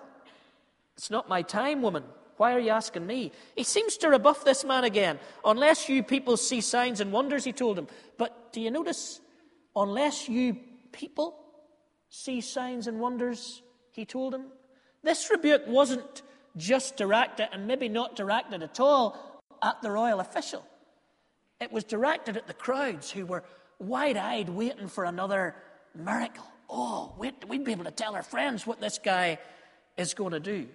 it's 0.97 1.11
not 1.11 1.29
my 1.29 1.43
time, 1.43 1.83
woman. 1.83 2.05
Why 2.39 2.55
are 2.55 2.59
you 2.59 2.71
asking 2.71 3.07
me? 3.07 3.33
He 3.57 3.65
seems 3.65 3.99
to 3.99 4.09
rebuff 4.09 4.43
this 4.43 4.65
man 4.65 4.85
again. 4.85 5.19
Unless 5.45 5.87
you 5.91 6.03
people 6.03 6.39
see 6.39 6.63
signs 6.63 6.99
and 6.99 7.13
wonders, 7.13 7.45
he 7.45 7.53
told 7.53 7.79
him. 7.79 7.89
But 8.17 8.55
do 8.55 8.63
you 8.63 8.71
notice? 8.71 9.21
Unless 9.77 10.31
you 10.31 10.57
people 10.93 11.37
see 12.09 12.41
signs 12.41 12.87
and 12.87 12.99
wonders, 12.99 13.61
he 13.93 14.07
told 14.07 14.33
him. 14.33 14.47
This 15.03 15.31
rebuke 15.31 15.65
wasn't 15.67 16.23
just 16.57 16.97
directed, 16.97 17.51
and 17.53 17.67
maybe 17.67 17.91
not 17.91 18.17
directed 18.17 18.63
at 18.63 18.81
all, 18.81 19.43
at 19.63 19.83
the 19.83 19.91
royal 19.91 20.21
official. 20.21 20.65
It 21.61 21.71
was 21.71 21.85
directed 21.85 22.37
at 22.37 22.47
the 22.47 22.55
crowds 22.55 23.11
who 23.11 23.27
were 23.27 23.45
wide 23.79 24.17
eyed 24.17 24.49
waiting 24.49 24.89
for 24.89 25.05
another 25.05 25.55
miracle. 25.95 26.47
Oh, 26.69 27.15
wait, 27.19 27.35
we'd 27.49 27.65
be 27.65 27.73
able 27.73 27.85
to 27.85 27.91
tell 27.91 28.15
our 28.15 28.23
friends 28.23 28.67
what 28.67 28.81
this 28.81 28.99
guy 28.99 29.39
is 29.97 30.15
going 30.15 30.33
to 30.33 30.41
do. 30.41 30.69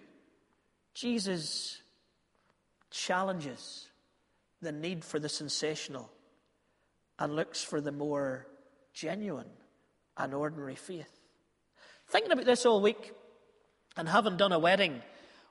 Jesus 0.93 1.81
challenges 2.91 3.87
the 4.61 4.71
need 4.71 5.03
for 5.03 5.19
the 5.19 5.29
sensational 5.29 6.11
and 7.19 7.35
looks 7.35 7.63
for 7.63 7.81
the 7.81 7.91
more 7.91 8.47
genuine 8.93 9.49
and 10.17 10.33
ordinary 10.33 10.75
faith. 10.75 11.11
Thinking 12.07 12.31
about 12.31 12.45
this 12.45 12.65
all 12.65 12.81
week 12.81 13.13
and 13.97 14.07
having 14.07 14.37
done 14.37 14.51
a 14.51 14.59
wedding 14.59 15.01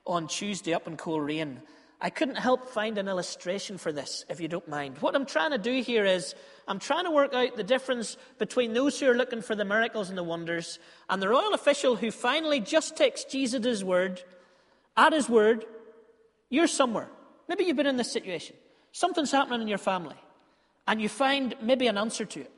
on 0.05 0.27
Tuesday 0.27 0.73
up 0.73 0.87
in 0.87 0.97
Coleraine, 0.97 1.61
I 2.01 2.09
couldn't 2.09 2.35
help 2.35 2.69
find 2.69 2.97
an 2.97 3.07
illustration 3.07 3.77
for 3.77 3.91
this, 3.91 4.25
if 4.29 4.41
you 4.41 4.47
don't 4.47 4.67
mind. 4.67 4.97
What 4.99 5.15
I'm 5.15 5.25
trying 5.25 5.51
to 5.51 5.57
do 5.57 5.81
here 5.81 6.05
is 6.05 6.35
I'm 6.67 6.79
trying 6.79 7.05
to 7.05 7.11
work 7.11 7.33
out 7.33 7.55
the 7.55 7.63
difference 7.63 8.17
between 8.37 8.73
those 8.73 8.99
who 8.99 9.09
are 9.09 9.15
looking 9.15 9.41
for 9.41 9.55
the 9.55 9.65
miracles 9.65 10.09
and 10.09 10.17
the 10.17 10.23
wonders 10.23 10.77
and 11.09 11.21
the 11.21 11.29
royal 11.29 11.53
official 11.53 11.95
who 11.95 12.11
finally 12.11 12.59
just 12.59 12.97
takes 12.97 13.23
Jesus 13.23 13.83
word, 13.83 14.21
at 14.97 15.13
his 15.13 15.29
word. 15.29 15.65
You're 16.49 16.67
somewhere. 16.67 17.09
Maybe 17.47 17.63
you've 17.63 17.77
been 17.77 17.87
in 17.87 17.97
this 17.97 18.11
situation. 18.11 18.55
Something's 18.91 19.31
happening 19.31 19.61
in 19.61 19.67
your 19.67 19.77
family, 19.77 20.15
and 20.87 21.01
you 21.01 21.09
find 21.09 21.55
maybe 21.61 21.87
an 21.87 21.97
answer 21.97 22.25
to 22.25 22.41
it. 22.41 22.51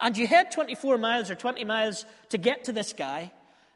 And 0.00 0.16
you 0.16 0.26
head 0.26 0.52
24 0.52 0.96
miles 0.98 1.30
or 1.30 1.34
20 1.34 1.64
miles 1.64 2.06
to 2.28 2.38
get 2.38 2.64
to 2.64 2.72
this 2.72 2.92
guy, 2.92 3.32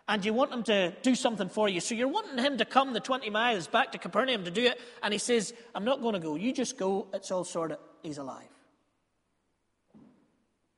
and 0.09 0.25
you 0.25 0.33
want 0.33 0.53
him 0.53 0.63
to 0.65 0.93
do 1.03 1.15
something 1.15 1.49
for 1.49 1.69
you. 1.69 1.81
So 1.81 1.95
you're 1.95 2.09
wanting 2.09 2.39
him 2.39 2.59
to 2.59 2.65
come 2.65 2.93
the 2.93 3.01
20 3.01 3.31
miles 3.31 3.67
back 3.69 3.93
to 3.93 3.99
Capernaum 3.99 4.45
to 4.45 4.51
do 4.51 4.65
it. 4.65 4.81
And 5.03 5.13
he 5.13 5.19
says, 5.19 5.55
I'm 5.75 5.85
not 5.85 6.03
going 6.03 6.15
to 6.15 6.21
go. 6.21 6.35
You 6.35 6.53
just 6.53 6.77
go. 6.77 7.07
It's 7.15 7.31
all 7.31 7.45
sorted. 7.45 7.79
He's 8.03 8.19
alive. 8.19 8.49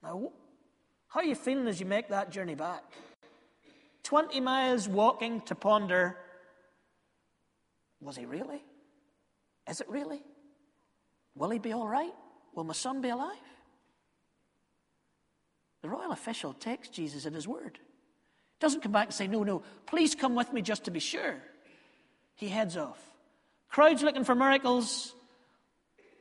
Now, 0.03 0.31
how 1.09 1.21
are 1.21 1.25
you 1.25 1.35
feeling 1.35 1.67
as 1.69 1.81
you 1.81 1.87
make 1.87 2.09
that 2.09 2.31
journey 2.31 2.55
back? 2.55 2.83
20 4.03 4.41
miles 4.41 4.89
walking 4.89 5.41
to 5.43 5.55
ponder 5.55 6.19
was 8.01 8.17
he 8.17 8.27
really? 8.27 8.63
Is 9.69 9.81
it 9.81 9.89
really? 9.89 10.23
Will 11.35 11.49
he 11.49 11.59
be 11.59 11.73
all 11.73 11.89
right? 11.89 12.13
Will 12.55 12.65
my 12.65 12.75
son 12.75 13.01
be 13.01 13.09
alive? 13.09 13.39
The 15.81 15.89
royal 15.89 16.13
official 16.13 16.53
takes 16.53 16.89
Jesus 16.89 17.25
at 17.25 17.33
his 17.33 17.49
word. 17.49 17.79
Doesn't 18.61 18.83
come 18.83 18.93
back 18.93 19.07
and 19.07 19.15
say, 19.15 19.27
No, 19.27 19.43
no, 19.43 19.63
please 19.87 20.15
come 20.15 20.35
with 20.35 20.53
me 20.53 20.63
just 20.63 20.85
to 20.85 20.91
be 20.91 21.01
sure. 21.01 21.37
He 22.35 22.49
heads 22.49 22.77
off. 22.77 22.99
Crowds 23.69 24.03
looking 24.03 24.25
for 24.25 24.35
miracles. 24.35 25.15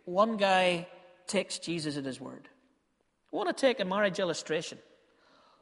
One 0.05 0.37
guy 0.37 0.87
takes 1.27 1.59
Jesus 1.59 1.97
at 1.97 2.05
his 2.05 2.19
word. 2.19 2.49
I 3.31 3.35
want 3.35 3.55
to 3.55 3.59
take 3.59 3.79
a 3.79 3.85
marriage 3.85 4.19
illustration. 4.19 4.77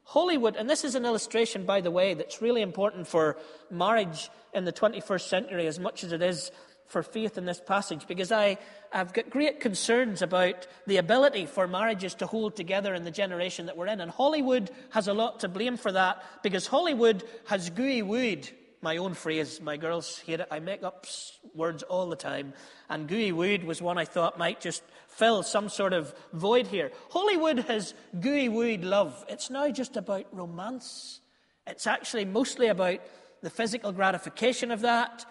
Hollywood, 0.04 0.56
and 0.56 0.68
this 0.68 0.84
is 0.84 0.94
an 0.94 1.04
illustration, 1.04 1.64
by 1.64 1.80
the 1.80 1.90
way, 1.90 2.14
that's 2.14 2.42
really 2.42 2.60
important 2.60 3.06
for 3.06 3.36
marriage 3.70 4.30
in 4.52 4.64
the 4.64 4.72
21st 4.72 5.28
century 5.28 5.66
as 5.66 5.78
much 5.78 6.02
as 6.02 6.12
it 6.12 6.22
is 6.22 6.50
for 6.86 7.02
faith 7.02 7.38
in 7.38 7.46
this 7.46 7.60
passage 7.60 8.06
because 8.06 8.30
I, 8.30 8.58
have 8.92 9.14
got 9.14 9.30
great 9.30 9.60
concerns 9.60 10.20
about 10.20 10.66
the 10.86 10.98
ability 10.98 11.46
for 11.46 11.66
marriages 11.66 12.14
to 12.16 12.26
hold 12.26 12.56
together 12.56 12.94
in 12.94 13.04
the 13.04 13.10
generation 13.10 13.66
that 13.66 13.76
we're 13.76 13.86
in. 13.86 14.00
And 14.00 14.10
Hollywood 14.10 14.70
has 14.90 15.08
a 15.08 15.14
lot 15.14 15.40
to 15.40 15.48
blame 15.48 15.76
for 15.78 15.90
that 15.92 16.22
because 16.42 16.66
Hollywood 16.66 17.24
has 17.46 17.70
gooey 17.70 18.02
wooed, 18.02 18.50
my 18.82 18.98
own 18.98 19.14
phrase, 19.14 19.60
my 19.60 19.76
girls 19.76 20.18
hate 20.18 20.40
it. 20.40 20.48
I 20.50 20.60
make 20.60 20.82
up 20.82 21.06
words 21.54 21.82
all 21.84 22.08
the 22.10 22.16
time. 22.16 22.52
And 22.90 23.08
gooey 23.08 23.32
wooed 23.32 23.64
was 23.64 23.80
one 23.80 23.96
I 23.96 24.04
thought 24.04 24.38
might 24.38 24.60
just 24.60 24.82
fill 25.08 25.42
some 25.42 25.68
sort 25.68 25.94
of 25.94 26.14
void 26.32 26.66
here. 26.66 26.90
Hollywood 27.10 27.60
has 27.60 27.94
gooey 28.20 28.48
wooed 28.48 28.84
love. 28.84 29.24
It's 29.28 29.48
now 29.48 29.70
just 29.70 29.96
about 29.96 30.26
romance. 30.32 31.20
It's 31.66 31.86
actually 31.86 32.24
mostly 32.24 32.66
about 32.66 33.00
the 33.40 33.50
physical 33.50 33.92
gratification 33.92 34.70
of 34.70 34.82
that 34.82 35.24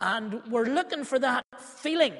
and 0.00 0.42
we're 0.50 0.66
looking 0.66 1.04
for 1.04 1.18
that 1.18 1.44
feeling 1.58 2.14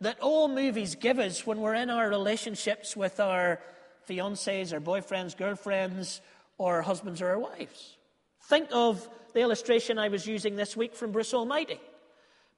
that 0.00 0.20
all 0.20 0.48
movies 0.48 0.94
give 0.94 1.18
us 1.18 1.46
when 1.46 1.60
we're 1.60 1.74
in 1.74 1.90
our 1.90 2.08
relationships 2.08 2.96
with 2.96 3.18
our 3.20 3.60
fiancés 4.08 4.72
our 4.72 4.80
boyfriends, 4.80 5.36
girlfriends, 5.36 6.20
or 6.58 6.82
husbands 6.82 7.20
or 7.20 7.28
our 7.28 7.38
wives. 7.38 7.96
Think 8.44 8.68
of 8.72 9.08
the 9.34 9.40
illustration 9.40 9.98
I 9.98 10.08
was 10.08 10.26
using 10.26 10.56
this 10.56 10.76
week 10.76 10.94
from 10.94 11.12
Bruce 11.12 11.34
Almighty. 11.34 11.80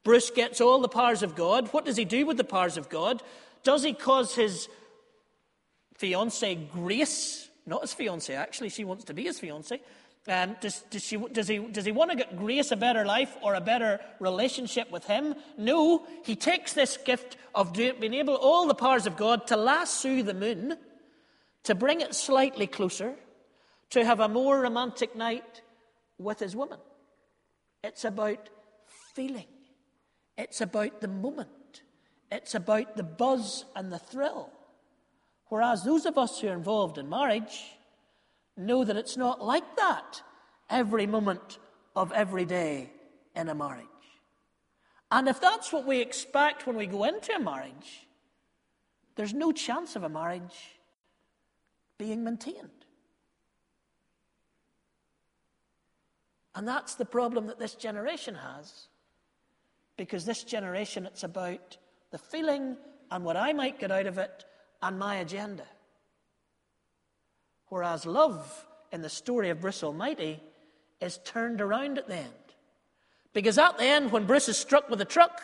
Bruce 0.04 0.30
gets 0.30 0.60
all 0.60 0.80
the 0.80 0.88
powers 0.88 1.22
of 1.22 1.34
God. 1.34 1.68
What 1.72 1.84
does 1.84 1.96
he 1.96 2.04
do 2.04 2.26
with 2.26 2.36
the 2.36 2.44
powers 2.44 2.76
of 2.76 2.88
God? 2.88 3.22
Does 3.62 3.82
he 3.82 3.92
cause 3.92 4.34
his 4.34 4.68
fiancée 5.98 6.70
Grace, 6.70 7.48
not 7.66 7.82
his 7.82 7.94
fiancée, 7.94 8.36
actually, 8.36 8.68
she 8.68 8.84
wants 8.84 9.04
to 9.04 9.14
be 9.14 9.24
his 9.24 9.40
fiancée, 9.40 9.80
um, 10.28 10.56
does, 10.60 10.82
does, 10.90 11.02
she, 11.02 11.16
does, 11.16 11.48
he, 11.48 11.58
does 11.58 11.84
he 11.84 11.92
want 11.92 12.10
to 12.10 12.16
get 12.16 12.36
Grace 12.36 12.70
a 12.70 12.76
better 12.76 13.04
life 13.04 13.36
or 13.42 13.54
a 13.54 13.60
better 13.60 14.00
relationship 14.20 14.90
with 14.90 15.04
him? 15.04 15.34
No, 15.56 16.06
he 16.24 16.36
takes 16.36 16.72
this 16.72 16.96
gift 16.96 17.36
of 17.54 17.72
being 17.72 18.14
able, 18.14 18.34
all 18.34 18.66
the 18.66 18.74
powers 18.74 19.06
of 19.06 19.16
God, 19.16 19.46
to 19.48 19.56
lasso 19.56 20.22
the 20.22 20.34
moon, 20.34 20.76
to 21.64 21.74
bring 21.74 22.00
it 22.00 22.14
slightly 22.14 22.66
closer, 22.66 23.14
to 23.90 24.04
have 24.04 24.20
a 24.20 24.28
more 24.28 24.60
romantic 24.60 25.16
night 25.16 25.62
with 26.18 26.38
his 26.38 26.54
woman. 26.54 26.78
It's 27.82 28.04
about 28.04 28.50
feeling, 29.14 29.46
it's 30.36 30.60
about 30.60 31.00
the 31.00 31.08
moment, 31.08 31.82
it's 32.30 32.54
about 32.54 32.96
the 32.96 33.02
buzz 33.02 33.64
and 33.74 33.90
the 33.90 33.98
thrill. 33.98 34.50
Whereas 35.46 35.84
those 35.84 36.04
of 36.04 36.18
us 36.18 36.40
who 36.40 36.48
are 36.48 36.54
involved 36.54 36.98
in 36.98 37.08
marriage, 37.08 37.77
know 38.58 38.84
that 38.84 38.96
it's 38.96 39.16
not 39.16 39.44
like 39.44 39.76
that 39.76 40.22
every 40.68 41.06
moment 41.06 41.58
of 41.96 42.12
every 42.12 42.44
day 42.44 42.90
in 43.34 43.48
a 43.48 43.54
marriage. 43.54 43.86
And 45.10 45.28
if 45.28 45.40
that's 45.40 45.72
what 45.72 45.86
we 45.86 46.00
expect 46.00 46.66
when 46.66 46.76
we 46.76 46.86
go 46.86 47.04
into 47.04 47.32
a 47.34 47.40
marriage, 47.40 48.06
there's 49.16 49.32
no 49.32 49.52
chance 49.52 49.96
of 49.96 50.02
a 50.02 50.08
marriage 50.08 50.78
being 51.96 52.22
maintained. 52.22 52.70
And 56.54 56.66
that's 56.66 56.96
the 56.96 57.04
problem 57.04 57.46
that 57.46 57.58
this 57.58 57.74
generation 57.74 58.34
has. 58.34 58.88
Because 59.96 60.24
this 60.24 60.44
generation, 60.44 61.06
it's 61.06 61.24
about 61.24 61.78
the 62.10 62.18
feeling 62.18 62.76
and 63.10 63.24
what 63.24 63.36
I 63.36 63.52
might 63.52 63.78
get 63.78 63.90
out 63.90 64.06
of 64.06 64.18
it 64.18 64.44
and 64.82 64.98
my 64.98 65.16
agenda. 65.16 65.64
Whereas 67.68 68.06
love 68.06 68.66
in 68.92 69.02
the 69.02 69.08
story 69.08 69.50
of 69.50 69.60
Bruce 69.60 69.82
Almighty 69.82 70.40
is 71.00 71.18
turned 71.24 71.60
around 71.60 71.98
at 71.98 72.08
the 72.08 72.16
end. 72.16 72.32
Because 73.32 73.58
at 73.58 73.78
the 73.78 73.84
end, 73.84 74.10
when 74.10 74.26
Bruce 74.26 74.48
is 74.48 74.56
struck 74.56 74.88
with 74.88 75.00
a 75.00 75.04
truck 75.04 75.40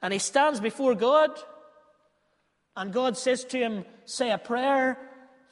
and 0.00 0.12
he 0.12 0.18
stands 0.18 0.60
before 0.60 0.94
God, 0.94 1.30
and 2.76 2.92
God 2.92 3.16
says 3.16 3.44
to 3.46 3.58
him, 3.58 3.84
Say 4.04 4.30
a 4.30 4.38
prayer 4.38 4.98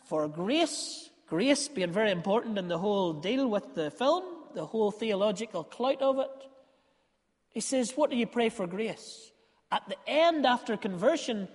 for 0.04 0.26
grace, 0.28 1.10
grace 1.26 1.68
being 1.68 1.92
very 1.92 2.10
important 2.10 2.58
in 2.58 2.68
the 2.68 2.78
whole 2.78 3.12
deal 3.12 3.48
with 3.48 3.74
the 3.74 3.90
film, 3.90 4.24
the 4.54 4.64
whole 4.64 4.90
theological 4.90 5.64
clout 5.64 6.00
of 6.00 6.18
it. 6.18 6.48
He 7.50 7.60
says, 7.60 7.92
What 7.94 8.10
do 8.10 8.16
you 8.16 8.26
pray 8.26 8.48
for 8.48 8.66
grace? 8.66 9.32
At 9.70 9.88
the 9.88 9.96
end, 10.06 10.46
after 10.46 10.76
conversion, 10.76 11.48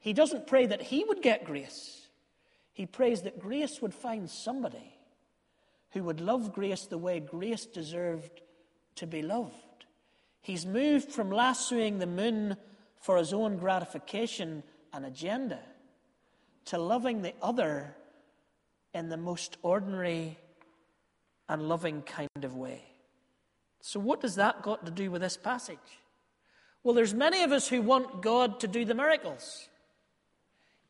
he 0.00 0.12
doesn't 0.12 0.46
pray 0.46 0.66
that 0.66 0.82
he 0.82 1.04
would 1.04 1.22
get 1.22 1.44
grace. 1.44 2.01
He 2.72 2.86
prays 2.86 3.22
that 3.22 3.40
grace 3.40 3.82
would 3.82 3.94
find 3.94 4.28
somebody 4.28 4.94
who 5.90 6.02
would 6.04 6.20
love 6.20 6.52
grace 6.52 6.86
the 6.86 6.98
way 6.98 7.20
grace 7.20 7.66
deserved 7.66 8.40
to 8.96 9.06
be 9.06 9.22
loved. 9.22 9.52
He's 10.40 10.66
moved 10.66 11.12
from 11.12 11.30
lassoing 11.30 11.98
the 11.98 12.06
moon 12.06 12.56
for 12.98 13.16
his 13.16 13.32
own 13.32 13.58
gratification 13.58 14.62
and 14.92 15.04
agenda 15.04 15.60
to 16.66 16.78
loving 16.78 17.22
the 17.22 17.34
other 17.42 17.94
in 18.94 19.08
the 19.08 19.16
most 19.16 19.56
ordinary 19.62 20.38
and 21.48 21.68
loving 21.68 22.02
kind 22.02 22.28
of 22.44 22.56
way. 22.56 22.82
So, 23.80 23.98
what 23.98 24.20
does 24.20 24.36
that 24.36 24.62
got 24.62 24.84
to 24.86 24.92
do 24.92 25.10
with 25.10 25.22
this 25.22 25.36
passage? 25.36 25.78
Well, 26.82 26.94
there's 26.94 27.14
many 27.14 27.42
of 27.42 27.52
us 27.52 27.68
who 27.68 27.82
want 27.82 28.22
God 28.22 28.60
to 28.60 28.68
do 28.68 28.84
the 28.84 28.94
miracles. 28.94 29.68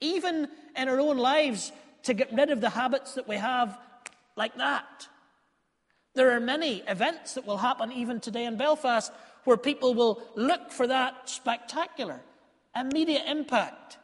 Even 0.02 0.48
in 0.76 0.88
our 0.88 1.00
own 1.00 1.16
lives, 1.16 1.72
to 2.02 2.14
get 2.14 2.32
rid 2.32 2.50
of 2.50 2.60
the 2.60 2.70
habits 2.70 3.14
that 3.14 3.28
we 3.28 3.36
have 3.36 3.78
like 4.36 4.56
that. 4.56 5.08
There 6.14 6.32
are 6.32 6.40
many 6.40 6.82
events 6.88 7.34
that 7.34 7.46
will 7.46 7.58
happen 7.58 7.92
even 7.92 8.20
today 8.20 8.44
in 8.44 8.56
Belfast 8.56 9.12
where 9.44 9.56
people 9.56 9.94
will 9.94 10.22
look 10.34 10.70
for 10.70 10.86
that 10.86 11.28
spectacular, 11.28 12.20
immediate 12.76 13.22
impact. 13.26 13.98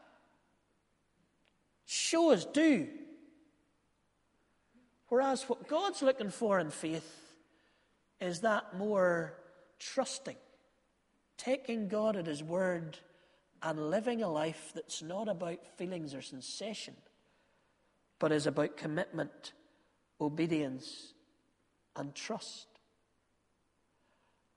Show 1.85 2.33
us, 2.33 2.45
do. 2.45 2.89
Whereas 5.09 5.43
what 5.49 5.69
God's 5.69 6.03
looking 6.03 6.31
for 6.31 6.61
in 6.61 6.71
faith 6.71 7.35
is 8.21 8.41
that 8.41 8.77
more 8.77 9.35
trusting, 9.79 10.37
taking 11.37 11.89
God 11.89 12.17
at 12.17 12.27
His 12.27 12.43
word 12.43 12.99
and 13.63 13.91
living 13.91 14.23
a 14.23 14.29
life 14.29 14.73
that's 14.75 15.03
not 15.03 15.29
about 15.29 15.59
feelings 15.77 16.15
or 16.15 16.23
sensation, 16.23 16.95
but 18.19 18.33
is 18.33 18.47
about 18.47 18.77
commitment, 18.77 19.53
obedience, 20.21 21.15
and 21.97 22.15
trust. 22.15 22.67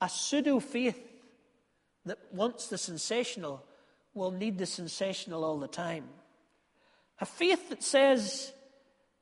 A 0.02 0.10
pseudo 0.10 0.60
faith 0.60 1.00
that 2.06 2.20
wants 2.32 2.68
the 2.68 2.78
sensational 2.78 3.64
will 4.14 4.32
need 4.32 4.58
the 4.58 4.66
sensational 4.66 5.44
all 5.44 5.60
the 5.60 5.68
time. 5.68 6.06
A 7.20 7.26
faith 7.26 7.70
that 7.70 7.84
says, 7.84 8.52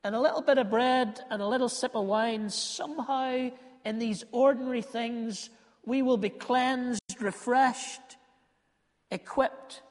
in 0.06 0.14
a 0.14 0.22
little 0.22 0.42
bit 0.42 0.58
of 0.58 0.70
bread 0.70 1.20
and 1.30 1.42
a 1.42 1.48
little 1.48 1.70
sip 1.70 1.96
of 1.96 2.06
wine, 2.06 2.50
somehow 2.50 3.50
in 3.86 4.00
these 4.00 4.24
ordinary 4.32 4.82
things, 4.82 5.50
we 5.86 6.02
will 6.02 6.18
be 6.18 6.30
cleansed, 6.30 7.02
refreshed, 7.20 8.18
equipped 9.12 9.82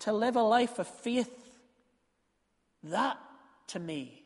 to 0.00 0.12
live 0.12 0.36
a 0.36 0.42
life 0.42 0.78
of 0.78 0.86
faith. 0.86 1.58
That, 2.84 3.18
to 3.68 3.78
me, 3.78 4.22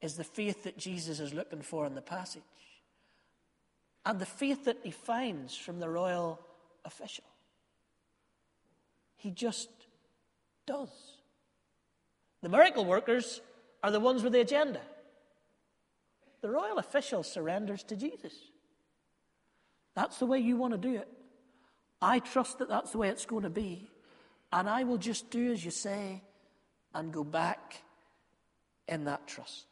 is 0.00 0.16
the 0.16 0.24
faith 0.24 0.64
that 0.64 0.76
Jesus 0.76 1.20
is 1.20 1.32
looking 1.32 1.62
for 1.62 1.86
in 1.86 1.94
the 1.94 2.02
passage. 2.02 2.42
And 4.04 4.18
the 4.18 4.26
faith 4.26 4.64
that 4.64 4.78
he 4.82 4.90
finds 4.90 5.56
from 5.56 5.78
the 5.78 5.88
royal 5.88 6.40
official. 6.84 7.24
He 9.16 9.30
just 9.30 9.68
does. 10.66 10.90
The 12.42 12.48
miracle 12.48 12.84
workers 12.84 13.40
are 13.82 13.92
the 13.92 14.00
ones 14.00 14.22
with 14.24 14.32
the 14.32 14.40
agenda. 14.40 14.80
The 16.40 16.50
royal 16.50 16.78
official 16.78 17.22
surrenders 17.22 17.84
to 17.84 17.96
Jesus. 17.96 18.34
That's 19.94 20.18
the 20.18 20.26
way 20.26 20.40
you 20.40 20.56
want 20.56 20.72
to 20.72 20.78
do 20.78 20.96
it. 20.96 21.08
I 22.02 22.18
trust 22.18 22.58
that 22.58 22.68
that's 22.68 22.90
the 22.90 22.98
way 22.98 23.08
it's 23.08 23.24
going 23.24 23.44
to 23.44 23.50
be. 23.50 23.88
And 24.52 24.68
I 24.68 24.84
will 24.84 24.98
just 24.98 25.30
do 25.30 25.52
as 25.52 25.64
you 25.64 25.70
say 25.70 26.22
and 26.92 27.12
go 27.12 27.24
back 27.24 27.82
in 28.88 29.04
that 29.04 29.26
trust. 29.26 29.66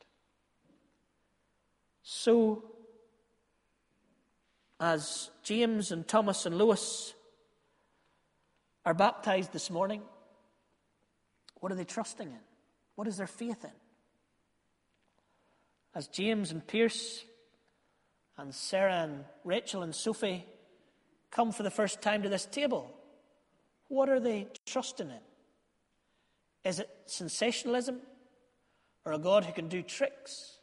So, 2.03 2.65
as 4.79 5.31
James 5.43 5.93
and 5.93 6.09
Thomas 6.09 6.47
and 6.47 6.57
Lewis 6.57 7.13
are 8.87 8.95
baptized 8.95 9.53
this 9.53 9.69
morning, 9.69 10.01
what 11.57 11.71
are 11.71 11.75
they 11.75 11.85
trusting 11.85 12.29
in? 12.29 12.39
What 12.95 13.07
is 13.07 13.19
their 13.19 13.27
faith 13.27 13.65
in? 13.65 13.71
as 15.95 16.09
James 16.09 16.51
and 16.51 16.67
Pierce 16.67 17.25
and 18.37 18.55
Sarah 18.55 19.03
and 19.03 19.25
Rachel 19.45 19.83
and 19.83 19.95
Sophie 19.95 20.47
come 21.31 21.53
for 21.53 21.63
the 21.63 21.71
first 21.71 22.03
time 22.03 22.23
to 22.23 22.29
this 22.29 22.47
table, 22.47 22.91
what 23.89 24.09
are 24.09 24.21
they 24.21 24.49
trusting 24.67 25.09
in? 25.09 25.21
Is 26.65 26.79
it 26.79 26.89
sensationalism 27.07 28.01
or 29.05 29.13
a 29.13 29.19
God 29.19 29.45
who 29.45 29.53
can 29.53 29.69
do 29.69 29.83
tricks? 29.83 30.59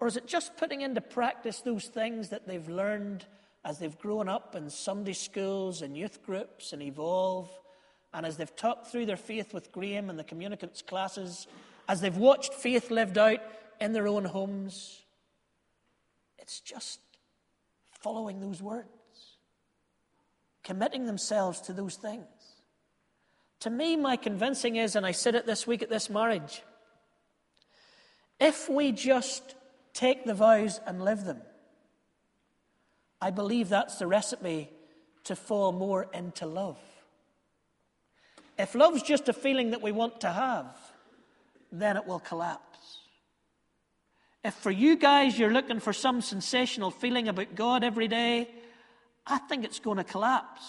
Or 0.00 0.06
is 0.06 0.16
it 0.16 0.26
just 0.26 0.56
putting 0.56 0.80
into 0.80 1.00
practice 1.00 1.60
those 1.60 1.86
things 1.86 2.28
that 2.28 2.46
they've 2.46 2.68
learned 2.68 3.26
as 3.64 3.78
they've 3.78 3.98
grown 3.98 4.28
up 4.28 4.54
in 4.54 4.70
Sunday 4.70 5.12
schools 5.12 5.82
and 5.82 5.96
youth 5.96 6.22
groups 6.24 6.72
and 6.72 6.82
evolve, 6.82 7.50
and 8.14 8.24
as 8.24 8.36
they've 8.36 8.54
talked 8.56 8.86
through 8.86 9.06
their 9.06 9.16
faith 9.16 9.52
with 9.52 9.72
Graham 9.72 10.08
and 10.08 10.18
the 10.18 10.24
communicants 10.24 10.80
classes, 10.80 11.46
as 11.88 12.00
they've 12.00 12.16
watched 12.16 12.54
faith 12.54 12.90
lived 12.90 13.18
out 13.18 13.40
in 13.80 13.92
their 13.92 14.08
own 14.08 14.24
homes. 14.24 15.02
It's 16.38 16.60
just 16.60 17.00
following 18.00 18.40
those 18.40 18.62
words, 18.62 18.88
committing 20.68 21.06
themselves 21.06 21.62
to 21.62 21.72
those 21.72 21.96
things. 21.96 22.26
To 23.60 23.70
me, 23.70 23.96
my 23.96 24.16
convincing 24.16 24.76
is, 24.76 24.96
and 24.96 25.06
I 25.06 25.12
said 25.12 25.34
it 25.34 25.46
this 25.46 25.66
week 25.66 25.82
at 25.82 25.88
this 25.88 26.10
marriage, 26.10 26.62
if 28.38 28.68
we 28.68 28.92
just 28.92 29.54
take 29.94 30.26
the 30.26 30.34
vows 30.34 30.78
and 30.86 31.02
live 31.02 31.24
them, 31.24 31.40
I 33.18 33.30
believe 33.30 33.70
that's 33.70 33.96
the 33.96 34.06
recipe 34.06 34.68
to 35.24 35.34
fall 35.34 35.72
more 35.72 36.06
into 36.12 36.44
love. 36.44 36.78
If 38.58 38.74
love's 38.74 39.02
just 39.02 39.30
a 39.30 39.32
feeling 39.32 39.70
that 39.70 39.80
we 39.80 39.90
want 39.90 40.20
to 40.20 40.30
have, 40.30 40.76
then 41.72 41.96
it 41.96 42.06
will 42.06 42.20
collapse. 42.20 42.98
If 44.44 44.52
for 44.52 44.70
you 44.70 44.98
guys 44.98 45.38
you're 45.38 45.50
looking 45.50 45.80
for 45.80 45.94
some 45.94 46.20
sensational 46.20 46.90
feeling 46.90 47.26
about 47.26 47.54
God 47.54 47.82
every 47.82 48.06
day, 48.06 48.50
I 49.28 49.38
think 49.38 49.64
it's 49.64 49.78
going 49.78 49.98
to 49.98 50.04
collapse. 50.04 50.62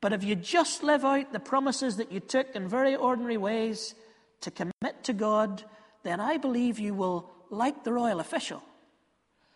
But 0.00 0.12
if 0.12 0.24
you 0.24 0.34
just 0.34 0.82
live 0.82 1.04
out 1.04 1.32
the 1.32 1.40
promises 1.40 1.96
that 1.96 2.12
you 2.12 2.20
took 2.20 2.54
in 2.54 2.68
very 2.68 2.94
ordinary 2.94 3.36
ways 3.36 3.94
to 4.42 4.50
commit 4.50 5.02
to 5.04 5.12
God, 5.12 5.64
then 6.04 6.20
I 6.20 6.36
believe 6.36 6.78
you 6.78 6.94
will, 6.94 7.30
like 7.50 7.84
the 7.84 7.92
royal 7.92 8.20
official, 8.20 8.62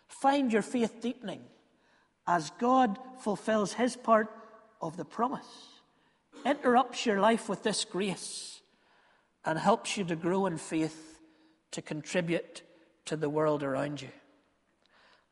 find 0.08 0.52
your 0.52 0.62
faith 0.62 1.00
deepening 1.00 1.42
as 2.26 2.50
God 2.58 2.98
fulfills 3.20 3.72
his 3.72 3.96
part 3.96 4.28
of 4.80 4.96
the 4.96 5.04
promise, 5.04 5.46
interrupts 6.44 7.06
your 7.06 7.20
life 7.20 7.48
with 7.48 7.62
this 7.62 7.84
grace, 7.84 8.60
and 9.44 9.58
helps 9.58 9.96
you 9.96 10.04
to 10.04 10.16
grow 10.16 10.46
in 10.46 10.58
faith 10.58 11.20
to 11.72 11.82
contribute 11.82 12.62
to 13.06 13.16
the 13.16 13.30
world 13.30 13.62
around 13.62 14.02
you. 14.02 14.08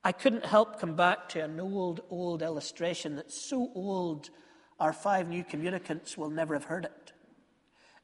I 0.03 0.13
couldn't 0.13 0.47
help 0.47 0.81
come 0.81 0.97
back 0.97 1.29
to 1.31 1.45
an 1.45 1.61
old, 1.61 2.01
old 2.09 2.43
illustration 2.43 3.17
that's 3.17 3.39
so 3.39 3.71
old 3.75 4.31
our 4.79 4.95
five 4.95 5.29
new 5.29 5.45
communicants 5.45 6.17
will 6.17 6.31
never 6.31 6.55
have 6.55 6.65
heard 6.65 6.87
it. 6.87 7.13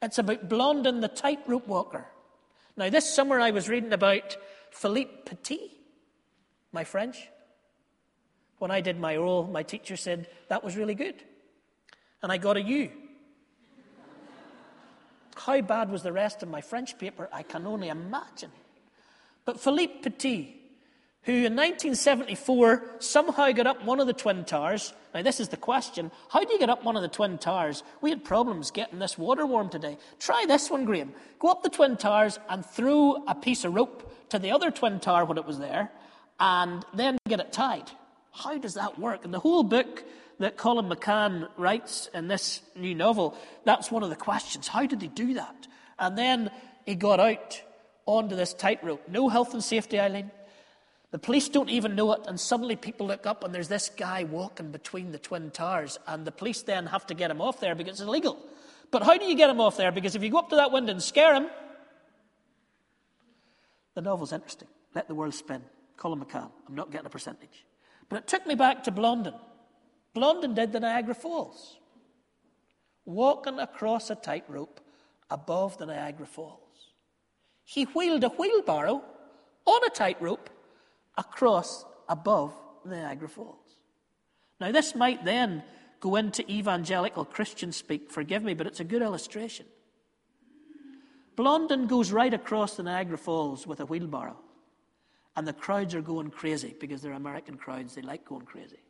It's 0.02 0.18
about 0.18 0.48
Blondin 0.48 1.00
the 1.00 1.08
tightrope 1.08 1.66
walker. 1.66 2.06
Now, 2.76 2.90
this 2.90 3.14
summer 3.14 3.40
I 3.40 3.50
was 3.50 3.68
reading 3.68 3.94
about 3.94 4.36
Philippe 4.70 5.22
Petit, 5.24 5.72
my 6.72 6.84
French. 6.84 7.28
When 8.58 8.70
I 8.70 8.82
did 8.82 9.00
my 9.00 9.16
role, 9.16 9.46
my 9.46 9.62
teacher 9.62 9.96
said 9.96 10.28
that 10.48 10.62
was 10.62 10.76
really 10.76 10.94
good. 10.94 11.14
And 12.22 12.30
I 12.30 12.36
got 12.36 12.58
a 12.58 12.62
U. 12.62 12.90
How 15.34 15.60
bad 15.62 15.90
was 15.90 16.02
the 16.02 16.12
rest 16.12 16.42
of 16.42 16.50
my 16.50 16.60
French 16.60 16.98
paper? 16.98 17.28
I 17.32 17.42
can 17.42 17.66
only 17.66 17.88
imagine. 17.88 18.50
But 19.46 19.60
Philippe 19.60 20.00
Petit, 20.02 20.60
who 21.26 21.32
in 21.32 21.56
1974 21.56 22.84
somehow 23.00 23.50
got 23.50 23.66
up 23.66 23.84
one 23.84 23.98
of 23.98 24.06
the 24.06 24.12
Twin 24.12 24.44
Towers. 24.44 24.94
Now, 25.12 25.22
this 25.22 25.40
is 25.40 25.48
the 25.48 25.56
question 25.56 26.12
how 26.30 26.44
do 26.44 26.52
you 26.52 26.58
get 26.58 26.70
up 26.70 26.84
one 26.84 26.96
of 26.96 27.02
the 27.02 27.08
Twin 27.08 27.36
Towers? 27.36 27.82
We 28.00 28.10
had 28.10 28.24
problems 28.24 28.70
getting 28.70 29.00
this 29.00 29.18
water 29.18 29.44
warm 29.44 29.68
today. 29.68 29.98
Try 30.20 30.44
this 30.46 30.70
one, 30.70 30.84
Graham. 30.84 31.12
Go 31.40 31.48
up 31.48 31.64
the 31.64 31.68
Twin 31.68 31.96
Towers 31.96 32.38
and 32.48 32.64
throw 32.64 33.24
a 33.26 33.34
piece 33.34 33.64
of 33.64 33.74
rope 33.74 34.12
to 34.30 34.38
the 34.38 34.52
other 34.52 34.70
Twin 34.70 35.00
Tower 35.00 35.24
when 35.24 35.36
it 35.36 35.44
was 35.44 35.58
there, 35.58 35.90
and 36.38 36.84
then 36.94 37.18
get 37.28 37.40
it 37.40 37.52
tied. 37.52 37.90
How 38.32 38.56
does 38.58 38.74
that 38.74 38.98
work? 38.98 39.24
And 39.24 39.34
the 39.34 39.40
whole 39.40 39.64
book 39.64 40.04
that 40.38 40.56
Colum 40.56 40.88
McCann 40.88 41.48
writes 41.56 42.08
in 42.14 42.28
this 42.28 42.60
new 42.76 42.94
novel, 42.94 43.36
that's 43.64 43.90
one 43.90 44.02
of 44.04 44.10
the 44.10 44.16
questions. 44.16 44.68
How 44.68 44.86
did 44.86 45.02
he 45.02 45.08
do 45.08 45.34
that? 45.34 45.66
And 45.98 46.16
then 46.16 46.50
he 46.84 46.94
got 46.94 47.18
out 47.18 47.62
onto 48.04 48.36
this 48.36 48.54
tightrope. 48.54 49.08
No 49.08 49.28
health 49.28 49.54
and 49.54 49.64
safety, 49.64 49.98
Eileen. 49.98 50.30
The 51.16 51.20
police 51.20 51.48
don't 51.48 51.70
even 51.70 51.94
know 51.94 52.12
it, 52.12 52.26
and 52.26 52.38
suddenly 52.38 52.76
people 52.76 53.06
look 53.06 53.24
up 53.24 53.42
and 53.42 53.54
there's 53.54 53.68
this 53.68 53.88
guy 53.88 54.24
walking 54.24 54.70
between 54.70 55.12
the 55.12 55.18
Twin 55.18 55.50
Towers, 55.50 55.98
and 56.06 56.26
the 56.26 56.30
police 56.30 56.60
then 56.60 56.84
have 56.84 57.06
to 57.06 57.14
get 57.14 57.30
him 57.30 57.40
off 57.40 57.58
there 57.58 57.74
because 57.74 57.92
it's 57.92 58.06
illegal. 58.06 58.36
But 58.90 59.02
how 59.02 59.16
do 59.16 59.24
you 59.24 59.34
get 59.34 59.48
him 59.48 59.58
off 59.58 59.78
there? 59.78 59.90
Because 59.90 60.14
if 60.14 60.22
you 60.22 60.28
go 60.28 60.36
up 60.36 60.50
to 60.50 60.56
that 60.56 60.72
window 60.72 60.92
and 60.92 61.02
scare 61.02 61.34
him, 61.34 61.46
the 63.94 64.02
novel's 64.02 64.30
interesting. 64.30 64.68
Let 64.94 65.08
the 65.08 65.14
world 65.14 65.32
spin. 65.32 65.62
Colum 65.96 66.22
McCann. 66.22 66.50
I'm 66.68 66.74
not 66.74 66.90
getting 66.90 67.06
a 67.06 67.08
percentage. 67.08 67.64
But 68.10 68.18
it 68.18 68.26
took 68.26 68.46
me 68.46 68.54
back 68.54 68.84
to 68.84 68.90
Blondin. 68.90 69.32
Blondin 70.12 70.52
did 70.52 70.70
the 70.70 70.80
Niagara 70.80 71.14
Falls, 71.14 71.78
walking 73.06 73.58
across 73.58 74.10
a 74.10 74.16
tightrope 74.16 74.82
above 75.30 75.78
the 75.78 75.86
Niagara 75.86 76.26
Falls. 76.26 76.90
He 77.64 77.84
wheeled 77.84 78.22
a 78.22 78.28
wheelbarrow 78.28 79.02
on 79.64 79.84
a 79.86 79.88
tightrope 79.88 80.50
across 81.16 81.84
above 82.08 82.52
the 82.84 82.96
Niagara 82.96 83.28
Falls. 83.28 83.76
Now, 84.60 84.72
this 84.72 84.94
might 84.94 85.24
then 85.24 85.62
go 86.00 86.16
into 86.16 86.50
evangelical 86.50 87.24
Christian 87.24 87.72
speak, 87.72 88.10
forgive 88.10 88.42
me, 88.42 88.54
but 88.54 88.66
it's 88.66 88.80
a 88.80 88.84
good 88.84 89.02
illustration. 89.02 89.66
Blondin 91.36 91.86
goes 91.86 92.12
right 92.12 92.32
across 92.32 92.76
the 92.76 92.82
Niagara 92.82 93.18
Falls 93.18 93.66
with 93.66 93.80
a 93.80 93.86
wheelbarrow, 93.86 94.38
and 95.36 95.46
the 95.46 95.52
crowds 95.52 95.94
are 95.94 96.02
going 96.02 96.30
crazy 96.30 96.74
because 96.80 97.02
they're 97.02 97.12
American 97.12 97.56
crowds, 97.56 97.94
they 97.94 98.02
like 98.02 98.24
going 98.24 98.46
crazy. 98.46 98.80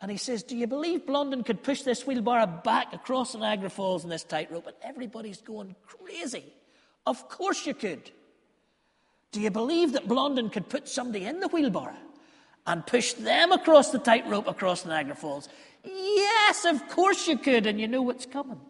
And 0.00 0.10
he 0.10 0.16
says, 0.16 0.42
Do 0.42 0.56
you 0.56 0.66
believe 0.66 1.06
Blondin 1.06 1.42
could 1.42 1.62
push 1.62 1.82
this 1.82 2.06
wheelbarrow 2.06 2.46
back 2.46 2.92
across 2.92 3.32
the 3.32 3.38
Niagara 3.38 3.68
Falls 3.68 4.04
in 4.04 4.10
this 4.10 4.22
tightrope? 4.22 4.66
And 4.66 4.76
everybody's 4.82 5.40
going 5.40 5.74
crazy. 5.84 6.44
Of 7.04 7.28
course 7.28 7.66
you 7.66 7.74
could. 7.74 8.10
Do 9.32 9.40
you 9.40 9.50
believe 9.50 9.92
that 9.92 10.08
Blondin 10.08 10.50
could 10.50 10.68
put 10.68 10.88
somebody 10.88 11.26
in 11.26 11.40
the 11.40 11.48
wheelbarrow 11.48 11.96
and 12.66 12.86
push 12.86 13.12
them 13.14 13.52
across 13.52 13.90
the 13.90 13.98
tightrope 13.98 14.46
across 14.46 14.86
Niagara 14.86 15.14
Falls? 15.14 15.48
Yes, 15.84 16.64
of 16.64 16.88
course 16.88 17.28
you 17.28 17.36
could, 17.36 17.66
and 17.66 17.80
you 17.80 17.88
know 17.88 18.02
what's 18.02 18.26
coming. 18.26 18.60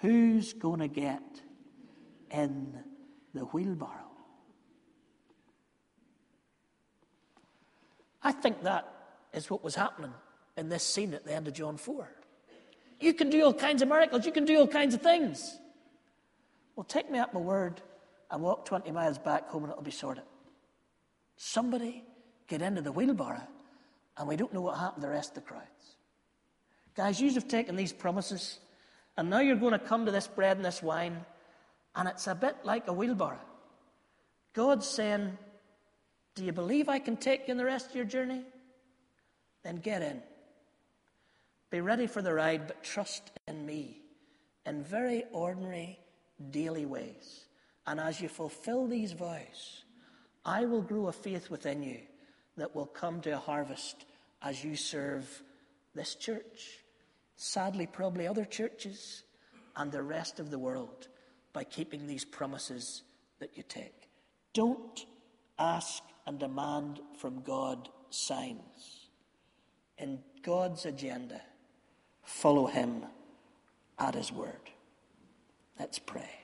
Who's 0.00 0.52
going 0.52 0.80
to 0.80 0.88
get 0.88 1.22
in 2.30 2.78
the 3.34 3.42
wheelbarrow? 3.42 3.90
I 8.22 8.32
think 8.32 8.62
that 8.62 8.88
is 9.32 9.50
what 9.50 9.62
was 9.62 9.74
happening 9.74 10.12
in 10.56 10.68
this 10.68 10.84
scene 10.84 11.12
at 11.14 11.24
the 11.24 11.32
end 11.32 11.48
of 11.48 11.54
John 11.54 11.76
4. 11.76 12.08
You 13.00 13.14
can 13.14 13.30
do 13.30 13.44
all 13.44 13.54
kinds 13.54 13.82
of 13.82 13.88
miracles, 13.88 14.26
you 14.26 14.32
can 14.32 14.44
do 14.44 14.58
all 14.58 14.66
kinds 14.66 14.94
of 14.94 15.02
things. 15.02 15.58
Well, 16.76 16.84
take 16.84 17.10
me 17.10 17.18
at 17.18 17.34
my 17.34 17.40
word 17.40 17.82
and 18.32 18.42
walk 18.42 18.64
20 18.64 18.90
miles 18.90 19.18
back 19.18 19.48
home 19.48 19.64
and 19.64 19.72
it'll 19.72 19.84
be 19.84 19.90
sorted. 19.90 20.24
Somebody 21.36 22.02
get 22.48 22.62
into 22.62 22.80
the 22.80 22.90
wheelbarrow 22.90 23.46
and 24.16 24.26
we 24.26 24.36
don't 24.36 24.52
know 24.54 24.62
what 24.62 24.78
happened 24.78 25.02
to 25.02 25.06
the 25.06 25.12
rest 25.12 25.30
of 25.30 25.34
the 25.36 25.40
crowds. 25.42 25.96
Guys, 26.96 27.20
you 27.20 27.32
have 27.34 27.46
taken 27.46 27.76
these 27.76 27.92
promises 27.92 28.58
and 29.18 29.28
now 29.28 29.40
you're 29.40 29.56
going 29.56 29.72
to 29.72 29.78
come 29.78 30.06
to 30.06 30.12
this 30.12 30.26
bread 30.26 30.56
and 30.56 30.64
this 30.64 30.82
wine 30.82 31.24
and 31.94 32.08
it's 32.08 32.26
a 32.26 32.34
bit 32.34 32.56
like 32.64 32.88
a 32.88 32.92
wheelbarrow. 32.92 33.38
God's 34.54 34.88
saying, 34.88 35.36
Do 36.34 36.44
you 36.44 36.52
believe 36.52 36.88
I 36.88 36.98
can 36.98 37.18
take 37.18 37.48
you 37.48 37.52
in 37.52 37.58
the 37.58 37.64
rest 37.66 37.90
of 37.90 37.96
your 37.96 38.06
journey? 38.06 38.42
Then 39.62 39.76
get 39.76 40.00
in. 40.00 40.22
Be 41.70 41.82
ready 41.82 42.06
for 42.06 42.22
the 42.22 42.32
ride, 42.32 42.66
but 42.66 42.82
trust 42.82 43.30
in 43.46 43.64
me 43.64 43.98
in 44.64 44.82
very 44.82 45.24
ordinary, 45.32 45.98
daily 46.50 46.86
ways. 46.86 47.44
And 47.86 47.98
as 47.98 48.20
you 48.20 48.28
fulfill 48.28 48.86
these 48.86 49.12
vows, 49.12 49.84
I 50.44 50.64
will 50.64 50.82
grow 50.82 51.08
a 51.08 51.12
faith 51.12 51.50
within 51.50 51.82
you 51.82 51.98
that 52.56 52.74
will 52.74 52.86
come 52.86 53.20
to 53.22 53.30
a 53.30 53.38
harvest 53.38 54.04
as 54.40 54.62
you 54.64 54.76
serve 54.76 55.42
this 55.94 56.14
church. 56.14 56.78
Sadly, 57.36 57.86
probably 57.86 58.26
other 58.26 58.44
churches 58.44 59.22
and 59.76 59.90
the 59.90 60.02
rest 60.02 60.38
of 60.38 60.50
the 60.50 60.58
world 60.58 61.08
by 61.52 61.64
keeping 61.64 62.06
these 62.06 62.24
promises 62.24 63.02
that 63.40 63.56
you 63.56 63.62
take. 63.68 64.08
Don't 64.52 65.04
ask 65.58 66.02
and 66.26 66.38
demand 66.38 67.00
from 67.18 67.42
God 67.42 67.88
signs. 68.10 69.08
In 69.98 70.20
God's 70.42 70.86
agenda, 70.86 71.40
follow 72.22 72.66
Him 72.66 73.04
at 73.98 74.14
His 74.14 74.32
word. 74.32 74.70
Let's 75.78 75.98
pray. 75.98 76.41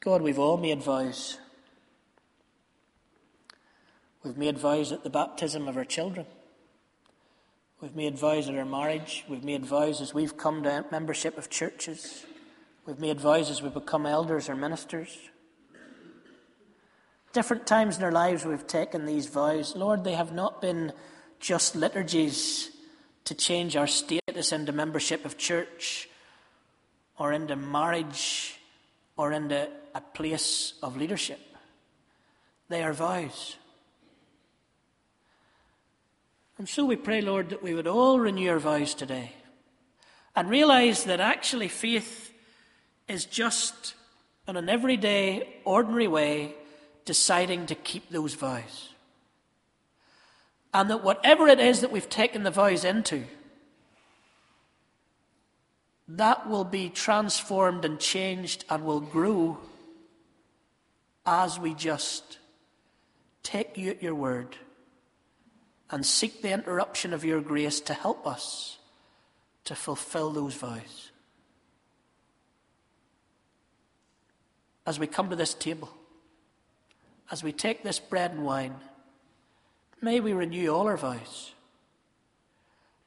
God, 0.00 0.22
we've 0.22 0.38
all 0.38 0.56
made 0.56 0.80
vows. 0.80 1.38
We've 4.22 4.36
made 4.36 4.56
vows 4.56 4.92
at 4.92 5.02
the 5.02 5.10
baptism 5.10 5.66
of 5.66 5.76
our 5.76 5.84
children. 5.84 6.26
We've 7.80 7.96
made 7.96 8.16
vows 8.16 8.48
at 8.48 8.54
our 8.54 8.64
marriage. 8.64 9.24
We've 9.28 9.42
made 9.42 9.66
vows 9.66 10.00
as 10.00 10.14
we've 10.14 10.36
come 10.36 10.62
to 10.62 10.84
membership 10.92 11.36
of 11.36 11.50
churches. 11.50 12.24
We've 12.86 12.98
made 12.98 13.20
vows 13.20 13.50
as 13.50 13.60
we 13.60 13.70
become 13.70 14.06
elders 14.06 14.48
or 14.48 14.54
ministers. 14.54 15.16
Different 17.32 17.66
times 17.66 17.98
in 17.98 18.04
our 18.04 18.12
lives 18.12 18.44
we've 18.44 18.66
taken 18.66 19.04
these 19.04 19.26
vows. 19.26 19.74
Lord, 19.74 20.04
they 20.04 20.14
have 20.14 20.32
not 20.32 20.60
been 20.60 20.92
just 21.40 21.74
liturgies 21.74 22.70
to 23.24 23.34
change 23.34 23.76
our 23.76 23.86
status 23.86 24.52
into 24.52 24.72
membership 24.72 25.24
of 25.24 25.36
church 25.36 26.08
or 27.18 27.32
into 27.32 27.56
marriage 27.56 28.58
or 29.16 29.32
into 29.32 29.68
a 29.98 30.16
place 30.16 30.74
of 30.80 30.96
leadership. 30.96 31.40
They 32.68 32.84
are 32.84 32.92
vows. 32.92 33.56
And 36.56 36.68
so 36.68 36.84
we 36.84 36.94
pray, 36.94 37.20
Lord, 37.20 37.50
that 37.50 37.64
we 37.64 37.74
would 37.74 37.88
all 37.88 38.20
renew 38.20 38.48
our 38.50 38.60
vows 38.60 38.94
today 38.94 39.32
and 40.36 40.48
realize 40.48 41.02
that 41.04 41.18
actually 41.18 41.66
faith 41.66 42.32
is 43.08 43.24
just 43.24 43.94
in 44.46 44.56
an 44.56 44.68
everyday, 44.68 45.56
ordinary 45.64 46.06
way 46.06 46.54
deciding 47.04 47.66
to 47.66 47.74
keep 47.74 48.08
those 48.08 48.34
vows. 48.34 48.90
And 50.72 50.90
that 50.90 51.02
whatever 51.02 51.48
it 51.48 51.58
is 51.58 51.80
that 51.80 51.90
we've 51.90 52.08
taken 52.08 52.44
the 52.44 52.52
vows 52.52 52.84
into, 52.84 53.24
that 56.06 56.48
will 56.48 56.64
be 56.64 56.88
transformed 56.88 57.84
and 57.84 57.98
changed 57.98 58.64
and 58.70 58.84
will 58.84 59.00
grow 59.00 59.58
as 61.30 61.60
we 61.60 61.74
just 61.74 62.38
take 63.42 63.76
you 63.76 63.90
at 63.90 64.02
your 64.02 64.14
word 64.14 64.56
and 65.90 66.04
seek 66.04 66.40
the 66.40 66.50
interruption 66.50 67.12
of 67.12 67.22
your 67.22 67.42
grace 67.42 67.80
to 67.80 67.92
help 67.92 68.26
us 68.26 68.78
to 69.64 69.74
fulfill 69.74 70.30
those 70.30 70.54
vows. 70.54 71.10
As 74.86 74.98
we 74.98 75.06
come 75.06 75.28
to 75.28 75.36
this 75.36 75.52
table, 75.52 75.90
as 77.30 77.44
we 77.44 77.52
take 77.52 77.82
this 77.82 77.98
bread 77.98 78.30
and 78.30 78.46
wine, 78.46 78.76
may 80.00 80.20
we 80.20 80.32
renew 80.32 80.70
all 80.70 80.86
our 80.86 80.96
vows 80.96 81.52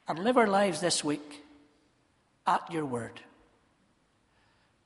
and 0.08 0.20
live 0.20 0.38
our 0.38 0.48
lives 0.48 0.80
this 0.80 1.04
week 1.04 1.44
at 2.46 2.72
your 2.72 2.86
word 2.86 3.20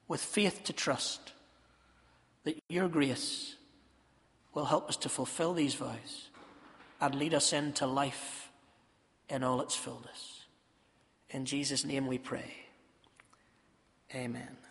with 0.08 0.22
faith 0.22 0.64
to 0.64 0.72
trust 0.72 1.34
that 2.46 2.62
your 2.70 2.88
grace 2.88 3.56
will 4.54 4.66
help 4.66 4.88
us 4.88 4.96
to 4.98 5.10
fulfill 5.10 5.54
these 5.54 5.76
vows 5.76 6.30
and 7.02 7.14
lead 7.16 7.34
us 7.34 7.52
into 7.52 7.86
life 7.86 8.50
in 9.30 9.44
all 9.44 9.62
its 9.62 9.76
fullness. 9.76 10.46
In 11.30 11.46
Jesus' 11.46 11.84
name 11.84 12.08
we 12.08 12.18
pray. 12.18 12.54
Amen. 14.14 14.65